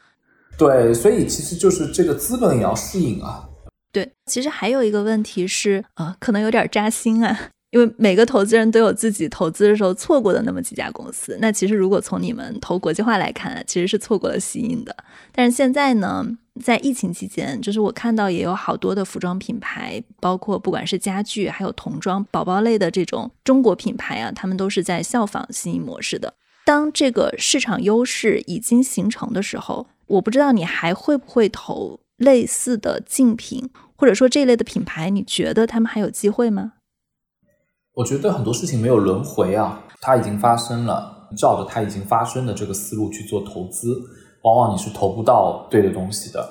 [0.57, 3.47] 对，所以其实就是这个资本也要适应啊。
[3.95, 11.37] 对，其实还有一个问题是，呃，可能有点扎心啊，因为每个投资人都有自己投资的时候错过的那么几家公司。
[11.39, 14.93] 那其实如果从你们投国际化来看，其实是错过了吸引的。
[15.31, 16.27] 但是现在呢，
[16.61, 26.33] 在疫情期间，就是我看到也有好多的服装品牌，包括不管是家具，还有童装、宝宝类的这种中国品牌啊，他们都是在效仿吸引模式的。
[26.65, 33.69] 当这个市场优势已经形成的时候，我不知道你还会不会投类似的竞品。
[33.97, 36.73] 或者说这一类的品牌，你觉得他们还有机会吗？
[37.93, 43.95] 我觉得很多事情没有轮回啊，它已经发生了，照着它已经发生的这个思路去做投资，
[44.43, 46.45] 往往你是投不到对的东西的。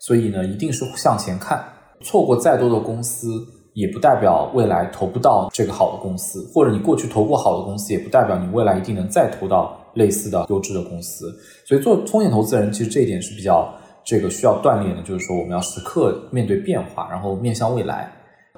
[0.00, 1.64] 所以呢，一定是向前看，
[2.00, 3.28] 错过再多的公司，
[3.74, 11.32] 也不代表未来投不到这个好的公司；或者你过去投过好的公司，也不代表你未来一定能再投到类似的优质的公司。
[11.64, 13.72] 所以做风险投资人，其实这一点是比较。
[14.08, 18.10] 这个需要锻炼的，就是说我们要时刻面对变化，然后面向未来。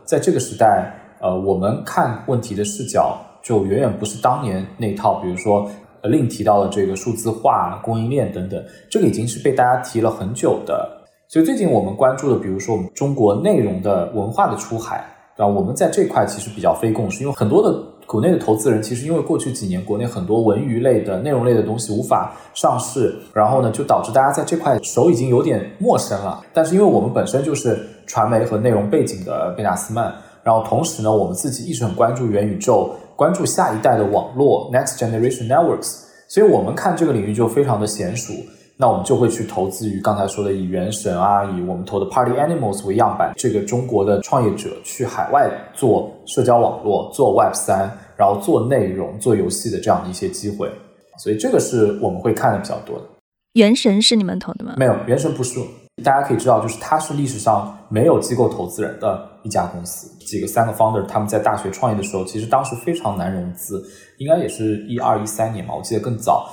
[0.05, 5.68] 在这个时代，呃，我们看问题的视角就远远不是当年那套，比如说
[6.05, 10.88] 另提到的这个数字化、供应链等等，这个已经是被大家提了很久的。
[11.26, 15.05] 所以最近我们关注的，比如说我们中国内容的文化的出海，
[15.36, 15.48] 对吧？
[15.48, 17.89] 我们在这块其实比较非共识，因为很多的。
[18.11, 26.44] 国内的投资人其实因为过去几年国内很多文娱类的内容类的东西无法上市，然后呢就导致大家在这块手已经有点陌生了。
[26.52, 38.32] 但是因为我们本身就是传媒和内容背景的贝纳斯曼，然后同时呢我们自己一直很关注元宇宙，关注下一代的网络 （Next Generation Networks），所以我们看这个领域就非常的娴熟。
[38.80, 50.72] 那我们就会去投资于刚才说的以原神啊，以我们投的 Party Animals 为样板，这个中国的创业者去海外做社交网络、做 Web 三，然后做内容、做游戏的这样的一些机会，
[51.18, 53.04] 所以这个是我们会看的比较多的。
[53.52, 54.72] 原神是你们投的吗？
[54.78, 55.60] 没有，原神不是。
[56.02, 60.08] 大家可以知道，就是它是历史上没有机构投资人的一家公司。
[60.24, 63.84] 几个三个 founder 他们在大学创业的时候，其实当时非常难融资，
[64.16, 66.48] 应该也是一二一三年嘛，我记得更早。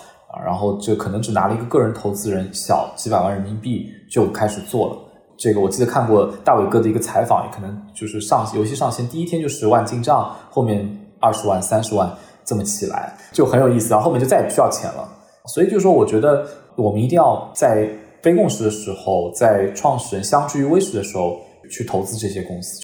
[0.46, 4.98] 然后就可能只拿了一个个人投资人小几百万人民币就开始做了。
[5.38, 12.12] 这个我记得看过大伟哥的一个采访，也可能就是上游戏上线第一天就十万进账，后面二十万、三十万
[12.44, 13.92] 这么起来，就很有意思。
[13.92, 15.08] 然后后面就再也不需要钱了。
[15.46, 17.88] 所以就是说，我觉得我们一定要在
[18.24, 22.82] 非共识的时候，在创始人相聚于微时的时候去投资这些公司。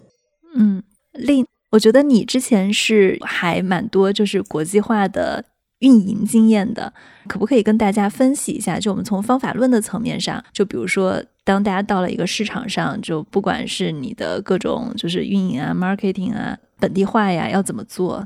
[0.55, 0.83] 嗯，
[1.13, 5.43] 另我觉得你之前是还蛮多就是国际化的。
[5.83, 6.91] 运营经验的，
[7.27, 8.79] 可不可以跟大家分析一下？
[8.79, 18.25] 就我们从方法论的层面上，就比如说，当大家到了一个市场上，就不管是你的各种就是运营啊、marketing 啊、本地化呀，要怎么做？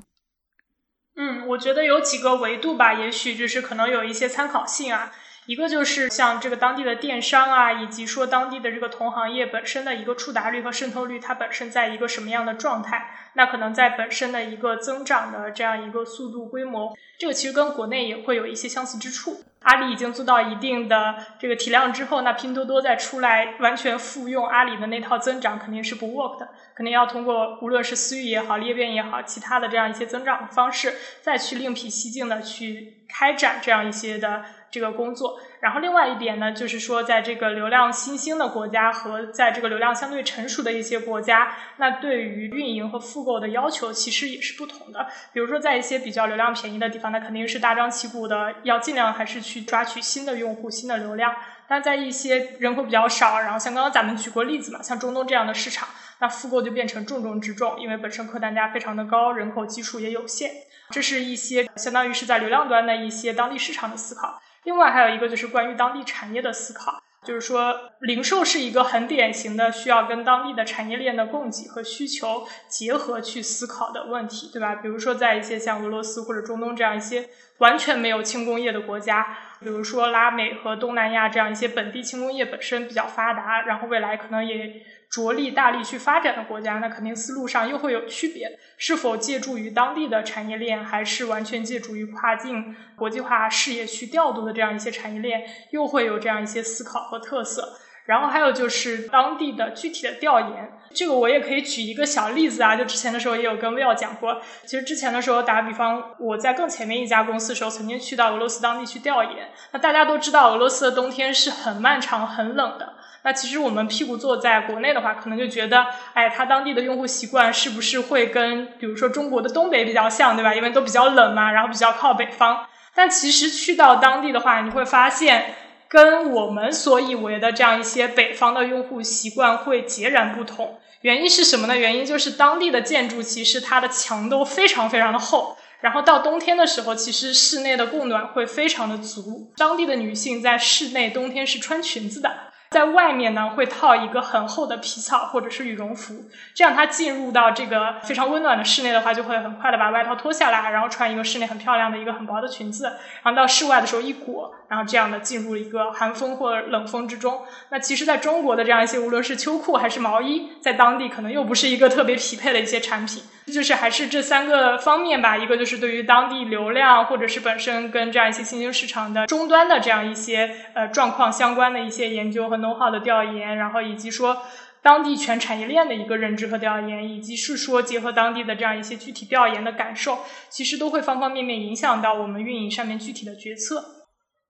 [1.15, 5.11] 嗯，我觉得有几个维度吧，也许就是可能有一些参考性啊。
[5.47, 13.11] 一个就是像这个当地的电商啊，以及说当地的这个同行业本身的一个触达率和渗透率，它本身在一个什么样的状态？
[13.33, 19.41] 那可能在本身的一个增长的这样一个速度规模，这个其实跟国内也会有一些相似之处。
[19.61, 34.43] 阿里已经做到一定的这个体量之后，那拼多多再出来完全复用阿里的那套增长肯定是不 work 的，肯定要通过无论是私域也好、裂变也好，其他的这样一些增长的方式，再去另辟蹊径的去开展这样一些的。
[34.69, 45.07] 这个工作，然后另外一点呢，就是说，在这个流量新兴的国家和在这个流量相对成熟的一些国家，那对于运营和复购的要求其实也是不同的。
[45.31, 51.33] 比如说，在一些比较流量便宜的地方，那肯定是大张旗鼓的，要尽量还是去抓取新的用户、新的流量。
[51.69, 55.87] 但在一些人口比较少，然后像刚刚咱们举过例子嘛，像中东这样的市场，
[56.19, 60.51] 那复购就变成重中之重，因为本身客单价非常的高，人口基数也有限。
[60.89, 64.41] 这是一些相当于是在流量端的一些当地市场的思考。
[64.63, 67.01] 另外还有一个就是关于当地产业的思考。
[67.25, 74.75] 就是说，零售是一个很典型的需要跟当地的产业链的供给和需求结合去思考的问题，对吧？
[74.75, 77.27] 比如说，在一些像俄罗斯或者中东这样一些
[77.57, 84.85] 完全没有轻工业的国家，比如说拉美和东南亚这样一些本地轻工业本身比较发达，然后未来可能也。
[85.09, 88.59] 着力大力去发展的国家，那肯定思路上又会有区别。
[88.77, 97.77] 是否借助于当地的产业链，还是完全借助于跨境国际化事业去调度的这样一些产业链，又会有这样一些思考和特色。
[98.05, 104.41] 然后还有就是当地的具体的调研，这个我也可以举一个小例子啊，就之前的时候也有跟 Will 讲过。
[104.63, 109.49] 其实之前的时候，打个比方，我在更前面一家公司的时候，曾经去到俄罗斯当地去调研。
[109.71, 112.93] 那大家都知道，俄罗斯的冬天是很漫长、很冷的。
[113.23, 120.53] 那其实我们屁股坐在国内的话，可能就觉得，哎，它当地的用户习惯是不是会跟比如说中国的东北比较像，对吧？
[120.55, 122.65] 因为都比较冷嘛，然后比较靠北方。
[122.95, 125.55] 但其实去到当地的话，你会发现。
[125.89, 131.77] 跟我们所以为的这样一些北方的用户习惯会截然不同，原因是什么呢？
[131.77, 142.29] 原因就是当地的建筑其实它的墙都非常非常的厚，然后到冬天的时候，其实室内的供暖会非常的足，当地的女性在室内冬天是穿裙子的。
[142.69, 152.85] 在外面呢，会套一个很厚的皮草或者是羽绒服，这样它进入到这个非常温暖的室内的话，就会很快的把外套脱下来，然后穿一个室内很漂亮的一个很薄的裙子，
[153.23, 157.41] 然后到室外的时候一裹，然后这样的进入一个寒风或冷风之中。
[157.69, 163.23] 那其实在中国的这样一些，无论是秋裤还是毛衣，在当地可能又不是一个特别匹配的一些产品。
[163.53, 174.37] 就是还是这三个方面吧，一个就是对于当地流量，或者是本身跟这样一些新兴市场的终端的这样一些呃状况相关的一些研究和 know how 的调研，然后以及说
[174.83, 180.19] 当地全产业链的一个认知和调研，以及是说结合当地的这样一些具体调研的感受，
[180.49, 183.81] 其实都会方方面面影响到我们运营上面具体的决策。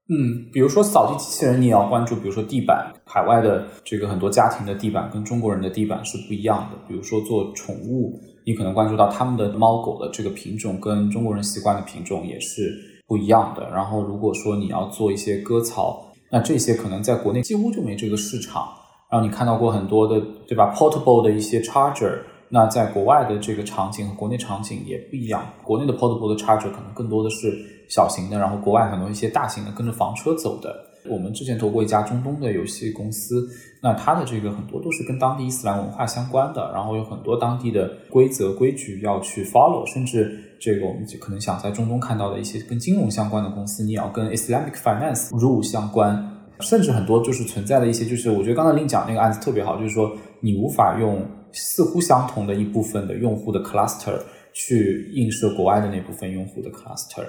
[0.09, 6.77] 嗯，比如说扫地机器人，你也要关注，比如说地板，海外的这个很多家庭的地板跟中国人的地板是不一样的。
[6.87, 8.19] 比如说做宠物。
[8.47, 12.73] 你可能关注到他们的猫狗的这个品种跟中国人习惯的品种也是
[13.05, 13.69] 不一样的。
[13.71, 18.69] 然后，如果说你要做一些割草，那这些可能在国内几乎就没这个市场。
[19.11, 25.45] 然后你看到过很多的，对吧？Portable 的一些 charger，那在国外的这个场景和国内场景也不一样。
[25.61, 27.53] 国内的 Portable 的 charger 可能更多的是
[27.89, 30.73] 小型的，然后国外很多一些大型的跟着房车走的。
[31.09, 33.47] 我们之前投过一家中东的游戏公司，
[33.81, 54.19] 那它的这个很多都是跟当地伊斯兰文化相关的，然后有很多当地的规则规矩要去 follow，甚至这个我们就可能想在中东看到的一些跟金融相关的公司，你也要跟 Islamic finance rule 相关，甚至很多就是存在的一些，就是我觉得刚才令讲那个案子特别好，就是说你无法用似乎相同的一部分的用户的 cluster
[54.53, 57.23] 去映射国外的那部分用户的 cluster，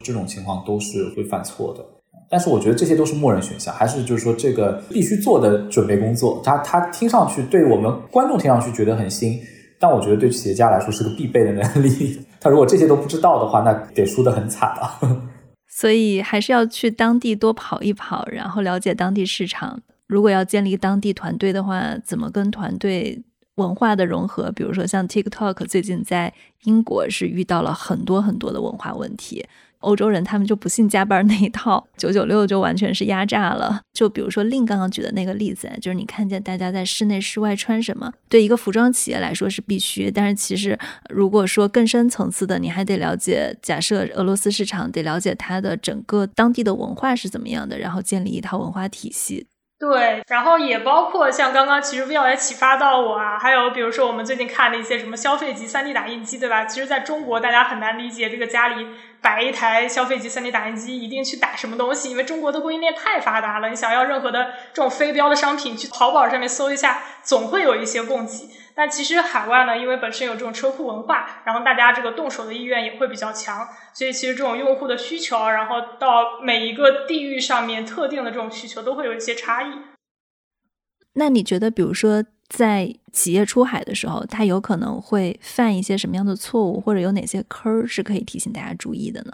[0.00, 1.84] 这种情况都是会犯错的。
[2.28, 6.40] 但是我觉得这些都是默认选项，还是就是说这个必须做的准备工作。
[6.44, 9.40] 它它听上去对我们观众听上去觉得很新，
[9.78, 12.20] 但我觉得对企业家来说是个必备的能力。
[12.40, 15.22] 他如果这些都不知道的话，那得输得很惨了。
[15.68, 19.80] 所以还是要去当地多跑一跑，然后了解当地市场。
[20.06, 23.20] 如果要建立当地团队的话，怎么跟团队
[23.56, 24.52] 文化的融合？
[24.52, 26.32] 比如说像 TikTok 最近在
[26.64, 29.44] 英国是遇到了很多很多的文化问题。
[29.84, 33.80] 欧洲人他们就不信加班那一套， 九九六就完全是压榨了。
[33.92, 40.76] 就比如说令刚刚举的那个例子，就是你看见大家在室内室外穿什么，对一个服装企业来说是必须，但是其实
[41.08, 49.46] 如果说更深层次的，你还得了解，假设俄罗斯市场得了解它的整个当地的文化是怎么样的，然后建立一套文化体系。
[49.76, 56.64] 对，然后也包括像刚刚其实 V 也启发到我啊，还有比如说我们最近看的一些什么消费级 3D 打印机，对吧？
[56.64, 58.86] 其实在中国大家很难理解这个家里。
[59.24, 62.10] 摆一台消费级 3D 打印机，一定去打什么东西？
[62.10, 68.50] 因为中国的供应链太发达了，你想要任何的这种非标的商品，去淘宝上面搜一下，总会有一些供给。
[68.74, 79.72] 但其实海外呢，因为本身有这种车库文化，然后大家这个动手的意愿也会比较强，所以其实这种用户的需求，然后到每一个地域上面特定的这种需求，都会有一些差异。
[81.14, 82.22] 那你觉得，比如说？
[82.48, 89.32] 在企业出海的时候，他有可能会犯一些什么样的错误，或者有哪些坑儿是可以提醒大家注意的呢？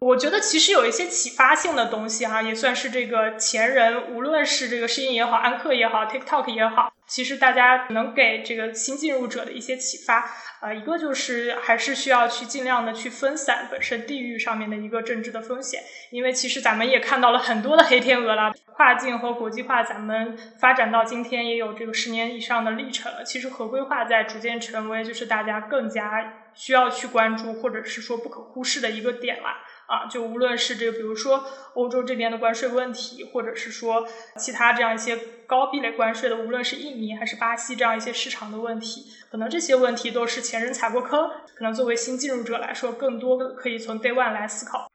[0.00, 10.24] 我觉得其实有一些启发性的东西哈，也算是这个前人，无论是这个诗音也好，安克也好，TikTok 也好，其实大家能给这个新进入者的一些启发，
[10.62, 29.58] 呃，一个就是还是需要去尽量的去分散本身地域上面的一个政治的风险，因为其实咱们也看到了很多的黑天鹅了，跨境和国际化咱们发展到今天也有这个十年以上的历程了，其实合规化在逐渐成为就是大家更加需要去关注或者是说不可忽视的一个点了。
[29.90, 31.42] 啊，就无论是这个，比如说
[31.74, 34.06] 欧洲这边的关税问题，或者是说
[34.38, 35.18] 其他这样一些
[35.48, 44.88] 高壁垒关税的，无论是印尼还是巴西这样一些市场的问题，可能这些问题都是前人踩过坑，可能作为新进入者来说，更多的可以从 day one 来思考。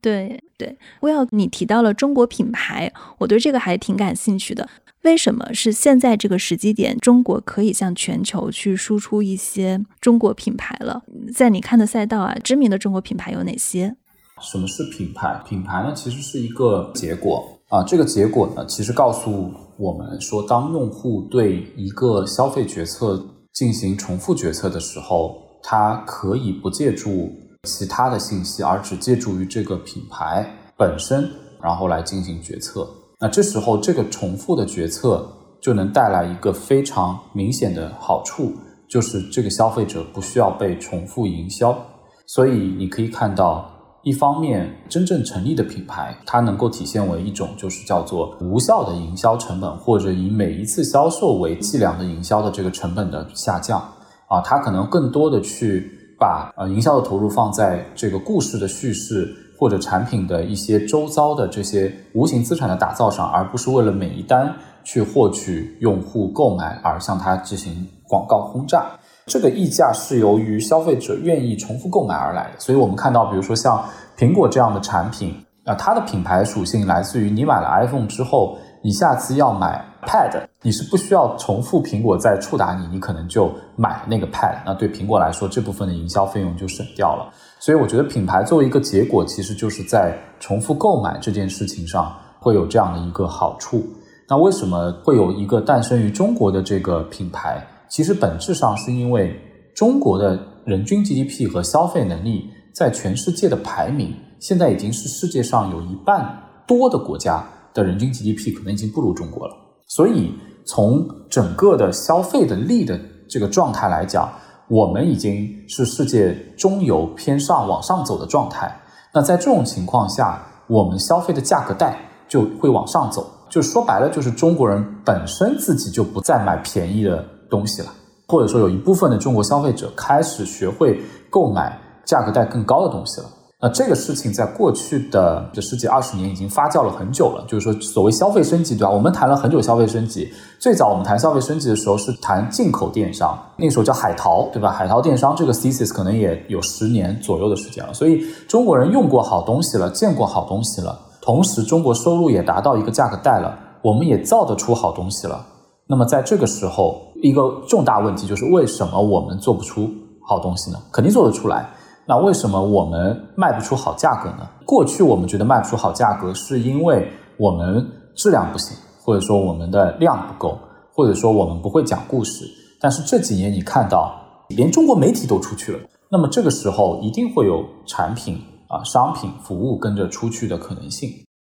[0.00, 4.66] 对对，Will，你提到了中国品牌，我对这个还挺感兴趣的。
[5.02, 11.02] 为什么是现在这个时机点，中国可以向全球去输出一些中国品牌了？
[11.34, 13.96] 在你看的赛道啊，知名的中国品牌有哪些？
[14.40, 15.40] 什么是品牌？
[15.46, 17.82] 品牌呢，其实是一个结果啊。
[17.82, 23.22] 这个结果呢，其实告诉我们说，当用户对一个消费决策
[23.52, 27.30] 进行重复决策的时候，他可以不借助
[27.64, 31.28] 其他的信息，而只借助于这个品牌本身，
[31.62, 32.88] 然后来进行决策。
[33.20, 35.30] 那这时候，这个重复的决策
[35.60, 38.54] 就能带来一个非常明显的好处，
[38.88, 41.78] 就是这个消费者不需要被重复营销。
[42.26, 43.70] 所以你可以看到。
[44.02, 53.78] 一方面，真正成立的品牌，它能够体现为一种就是叫做无效的营销成本，或者以每一次销售为计量的营销的这个成本的下降
[54.26, 59.28] 啊，它可能更多的去把呃营销的投入放在这个故事的叙事
[59.58, 64.50] 或者产品的一些周遭的这些无形资产的打造上，而不是为了每一单
[64.82, 68.86] 去获取用户购买而向它进行广告轰炸。
[69.30, 73.80] 这个溢价是由于消费者愿意重复购买而来的，所以我们看到，比如说像
[74.18, 75.32] 苹果这样的产品，
[75.64, 87.32] 啊，它的品牌属性来自于你买了 iPhone 之后，你下次要买 Pad，你是不需要重复苹果再触达你，你可能就买那个 Pad，那对苹果来说，这部分的营销费用就省掉了。
[87.60, 93.86] 所以我觉得品牌作为一个结果，其实就是在重复购买这件事情上会有这样的一个好处。
[94.28, 97.64] 那为什么会有一个诞生于中国的这个品牌？
[97.90, 99.36] 其实本质上是因为
[99.74, 109.54] 中国的人均 GDP 和消费能力在全世界的排名，现在已经是世界上有一半多的国家的人均 GDP 可能已经不如中国了。
[109.88, 110.32] 所以
[110.64, 114.32] 从整个的消费的力的这个状态来讲，
[114.68, 118.72] 我们已经是世界中游偏上往上走的状态。
[119.12, 123.28] 那在这种情况下，我们消费的价格带就会往上走。
[123.48, 127.26] 就说白了，就是中国人本身自己就不再买便宜的。
[127.50, 127.88] 东西了，
[128.28, 133.26] 或者说有一部分的中国消费者开始学会购买价格带更高的东西了。
[133.62, 137.44] 那这个事情在过去的这十几二十年已经发酵了很久了。
[137.46, 138.90] 就是说，所谓消费升级，对吧？
[138.90, 140.32] 我们谈了很久消费升级。
[140.58, 144.70] 最早我们谈消费升级的时候是谈进口电商，那时候叫海淘，对吧？
[144.70, 147.92] 海淘电商这个 thesis 可能也有十年左右的时间了。
[147.92, 155.44] 所以中国人用过好东西了，见过好东西了，同时中国收入也达到一个价格带了，我们也造得出好东西了。
[155.86, 159.90] 那么在这个时候，一个重大问题就是为什么我们做不出
[160.26, 160.78] 好东西呢？
[160.92, 161.68] 肯定做得出来。
[162.06, 164.48] 那为什么我们卖不出好价格呢？
[164.64, 170.58] 过去我们觉得卖不出好价格，是因为我们质量不行，或者说我们的量不够，
[170.92, 172.44] 或者说我们不会讲故事。
[172.80, 174.14] 但是这几年你看到，
[174.48, 175.78] 连中国媒体都出去了，
[176.10, 181.10] 那么这个时候一定会有产品啊、商品、服务跟着出去的可能性。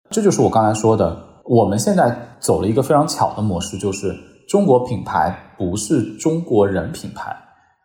[0.09, 1.17] 这就是我刚才说的。
[1.47, 4.11] 我们现在走了一个非常巧的模式，就是
[4.47, 7.35] 中国品牌不是中国人品牌，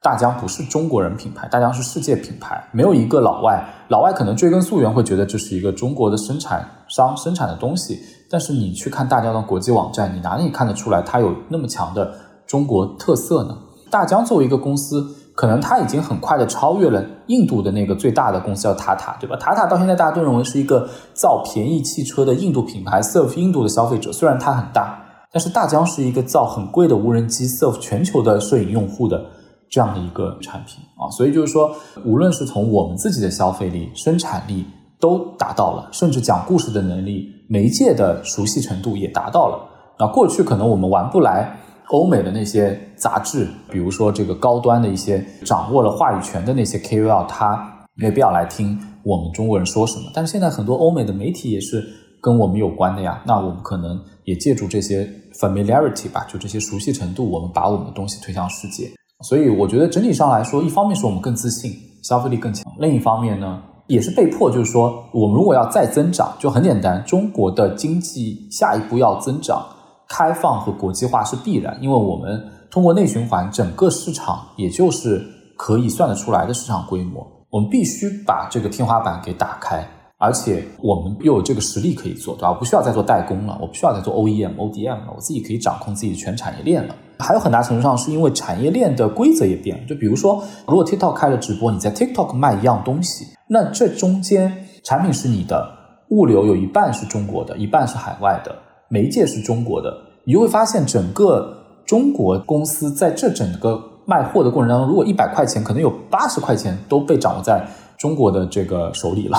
[0.02, 2.62] 大疆不是中国人品牌，大疆是世界品牌。
[2.72, 7.98] 没有一个老外，老外可能追根溯源会觉得这是一个中国的生产商生产的东西，
[8.30, 12.12] 但是你去看大疆的国际网站，你哪里看得出来它有那么强的
[12.46, 13.56] 中国特色呢？
[13.90, 15.16] 大疆作为一个公司。
[15.32, 19.34] 可能它已经很快的超越了印度的那个最大的公司叫塔塔，对吧？
[19.36, 24.12] 塔塔到现在大家都认为是一个造便宜汽车的印度品牌，serve 印度的消费者。
[24.12, 25.02] 虽然它很大，
[25.33, 29.24] 但是大疆是一个造很贵的无人机，serve 全球的摄影用户的
[29.68, 31.09] 这样的一个产品啊。
[31.11, 31.74] 所以就是说，
[32.05, 34.66] 无论是从我们自己的消费力、生产力
[34.99, 39.59] 都达到了，甚至讲故事的能力、媒介的熟悉程度也达到了。
[39.99, 41.57] 那过去可能我们玩不来。
[41.93, 50.05] 欧美的那些杂志，比如说这个高端的一些掌握了话语权的那些 KOL，他没必要来听我们中国人说什么。
[50.14, 51.85] 但是现在很多欧美的媒体也是
[52.21, 58.91] 跟我们有关的呀，那我们可能也借助这些 familiarity 吧，就这些熟悉程度，我们把我们的东西推向世界。
[59.23, 69.64] 所以我觉得整体上来说，一方面是我们更自信，消费力更强；另一方面呢，也是被迫，就是说我们如果要再增长，就很简单，中国的经济下一步要增长。
[70.09, 75.25] 开放和国际化是必然，因为我们通过内循环，整个市场也就是
[75.57, 79.87] 可以算得出来的市场规模，我们必须把这个天花板给打开。
[80.23, 82.51] 而且我们又有这个实力可以做，对吧？
[82.51, 86.95] 我不需要再做代工了，我不需要再做 OEM、ODM 了，我自己可以掌控自己的全产业链了。
[87.18, 89.83] 还有很大程度上是因为产业链的规则也变了。
[89.89, 95.66] 就比如说，如果 TikTok 开了直播，你在 TikTok 卖一样东西，那这中间产品是你的，
[96.11, 98.55] 物流有一半是中国的，一半是海外的，
[98.91, 99.91] 媒介是中国的，
[100.25, 101.57] 你就会发现整个
[101.87, 107.66] 中国公司在这整个卖货的过程当中，如果一百块钱，可能有八十块钱都被掌握在
[107.97, 109.39] 中国的这个手里了。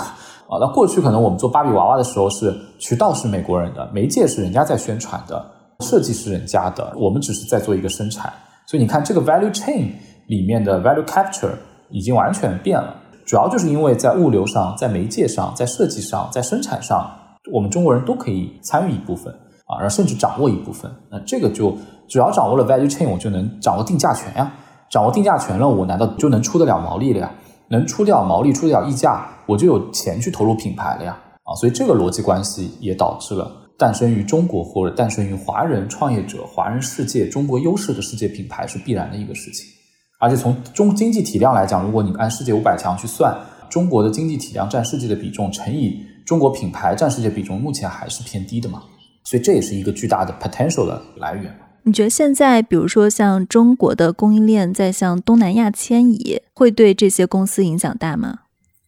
[0.51, 5.41] 啊，那过去可能我们做芭比娃娃的时候是渠道是美国人的，媒介是人家在宣传的，
[5.79, 8.31] 设计是人家的，我们只是在做一个生产。
[8.67, 9.87] 所以你看这个 value chain
[10.27, 11.53] 里面的 value capture
[11.89, 12.93] 已经完全变了，
[13.25, 17.09] 主要就是因为在物流上、在媒介上、在设计上、在生产上，
[17.53, 19.33] 我们中国人都可以参与一部分
[19.67, 20.91] 啊，然后甚至掌握一部分。
[21.09, 21.73] 那这个就
[22.09, 24.51] 只要掌握了 value chain，我就能掌握定价权呀，
[24.89, 27.31] 掌握定价权了，我难道就能出得了毛利了呀？
[27.71, 31.17] 能出掉毛利，出掉溢价，我就有钱去投入品牌了呀！
[31.43, 33.49] 啊，所以这个逻辑关系也导致了
[33.79, 39.65] 诞生于中国或者诞生于华人创业者、华人世界、中国优势的世界品牌是必然的一个事情。
[40.19, 43.35] 而且从中经济体量来讲，如果你按世界五百强去算，
[43.69, 48.83] 中国的经济体量占世界的比重乘以中国品牌占世界比重，目前还是偏低的嘛？
[49.23, 51.57] 所以这也是一个巨大的 potential 的来源。
[51.83, 58.39] 你觉得现在，比如说像中国的供应链在向东南亚迁移，会对这些公司影响大吗？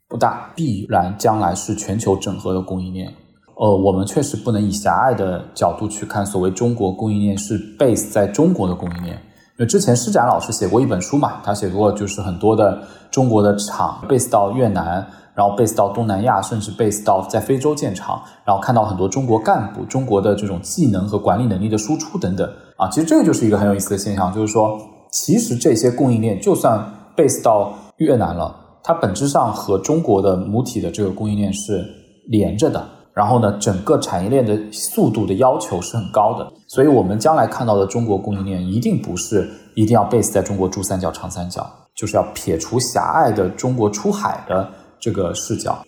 [0.07, 3.11] 不大，必然将来是全球整合的供应链。
[3.55, 9.15] 呃，我们确实不能以狭隘的角度去看，所谓中国供应链是 base 在中国的供应链。
[9.15, 15.07] 因为之前施展老师写过一本书嘛，他写过就是很多的中国的厂 base 到越南。
[15.35, 24.79] 然后 base 到东南亚，甚至 base 到在非洲建厂，然后看到很多中国干部、中国的这种技能和管理能力的输出等等啊，其实这个就是一个很有意思的现象，就是说，
[25.11, 26.79] 其实这些供应链就算
[27.17, 31.83] base 到越南了，它本质上和中国的母体的这个供应链是
[32.27, 32.83] 连着的。
[33.15, 41.63] 然后呢，整个产业链的速度的要求是很高的，所以我们将来看到的中国供应链一定不是一定要 base 在中国珠三角、长三角，
[41.95, 44.67] 就是要撇除狭隘的中国出海的。
[45.03, 45.85] 这个视角，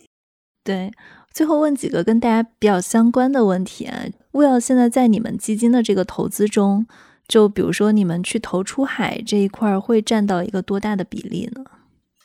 [0.61, 0.91] 对，
[1.31, 4.03] 最后问几个跟大家比较相关的问题啊。
[4.33, 6.85] Will 现在在你们基金的这个投资中，
[7.25, 11.63] 就比如说你们去投出海这一块，会占到一个多大的比例呢？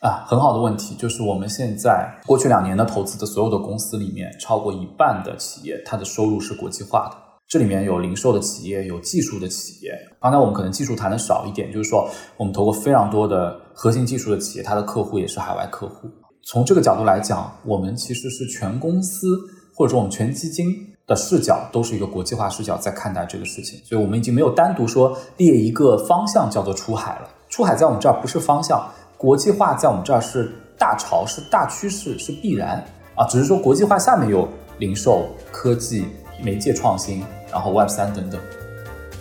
[0.00, 7.16] 啊，很好的问题，就是我们现在过去两年的投资的所有的公司里面，超过一半的企业，它的收入是国际化的。
[7.46, 9.92] 这里面有零售的企业，有技术的企业。
[10.20, 16.08] 刚才我们可能技术谈的少一点，就是说我们投过非常多的核心技术的企业，它的客户也是海外客户。
[16.44, 19.26] 从这个角度来讲，我们其实是全公司
[19.74, 27.28] 或者说我们全基金的视角都是一个国际化视角在看待这个事情，所以我们已经没有单独说列一个方向叫做出海了。
[27.48, 32.82] 出海在我们这儿不是方向，国际化在我们这儿是大潮，是大趋势，是必然
[33.14, 33.26] 啊。
[33.28, 36.06] 只是说国际化下面有零售、科技、
[36.42, 38.40] 媒介创新，然后 Web 三等等。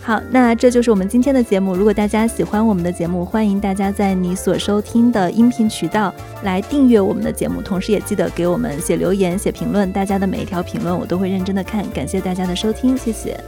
[0.02, 1.74] 好，那这就是我们今天的节目。
[1.74, 9.92] 如果大家喜欢我们的节目，欢迎大家在你所收听的音频渠道来订阅我们的节目，同时也记得给我们写留言、写评论。
[9.92, 13.38] 大家的每一条评论我都会认真的看，感谢大家的收听，谢谢。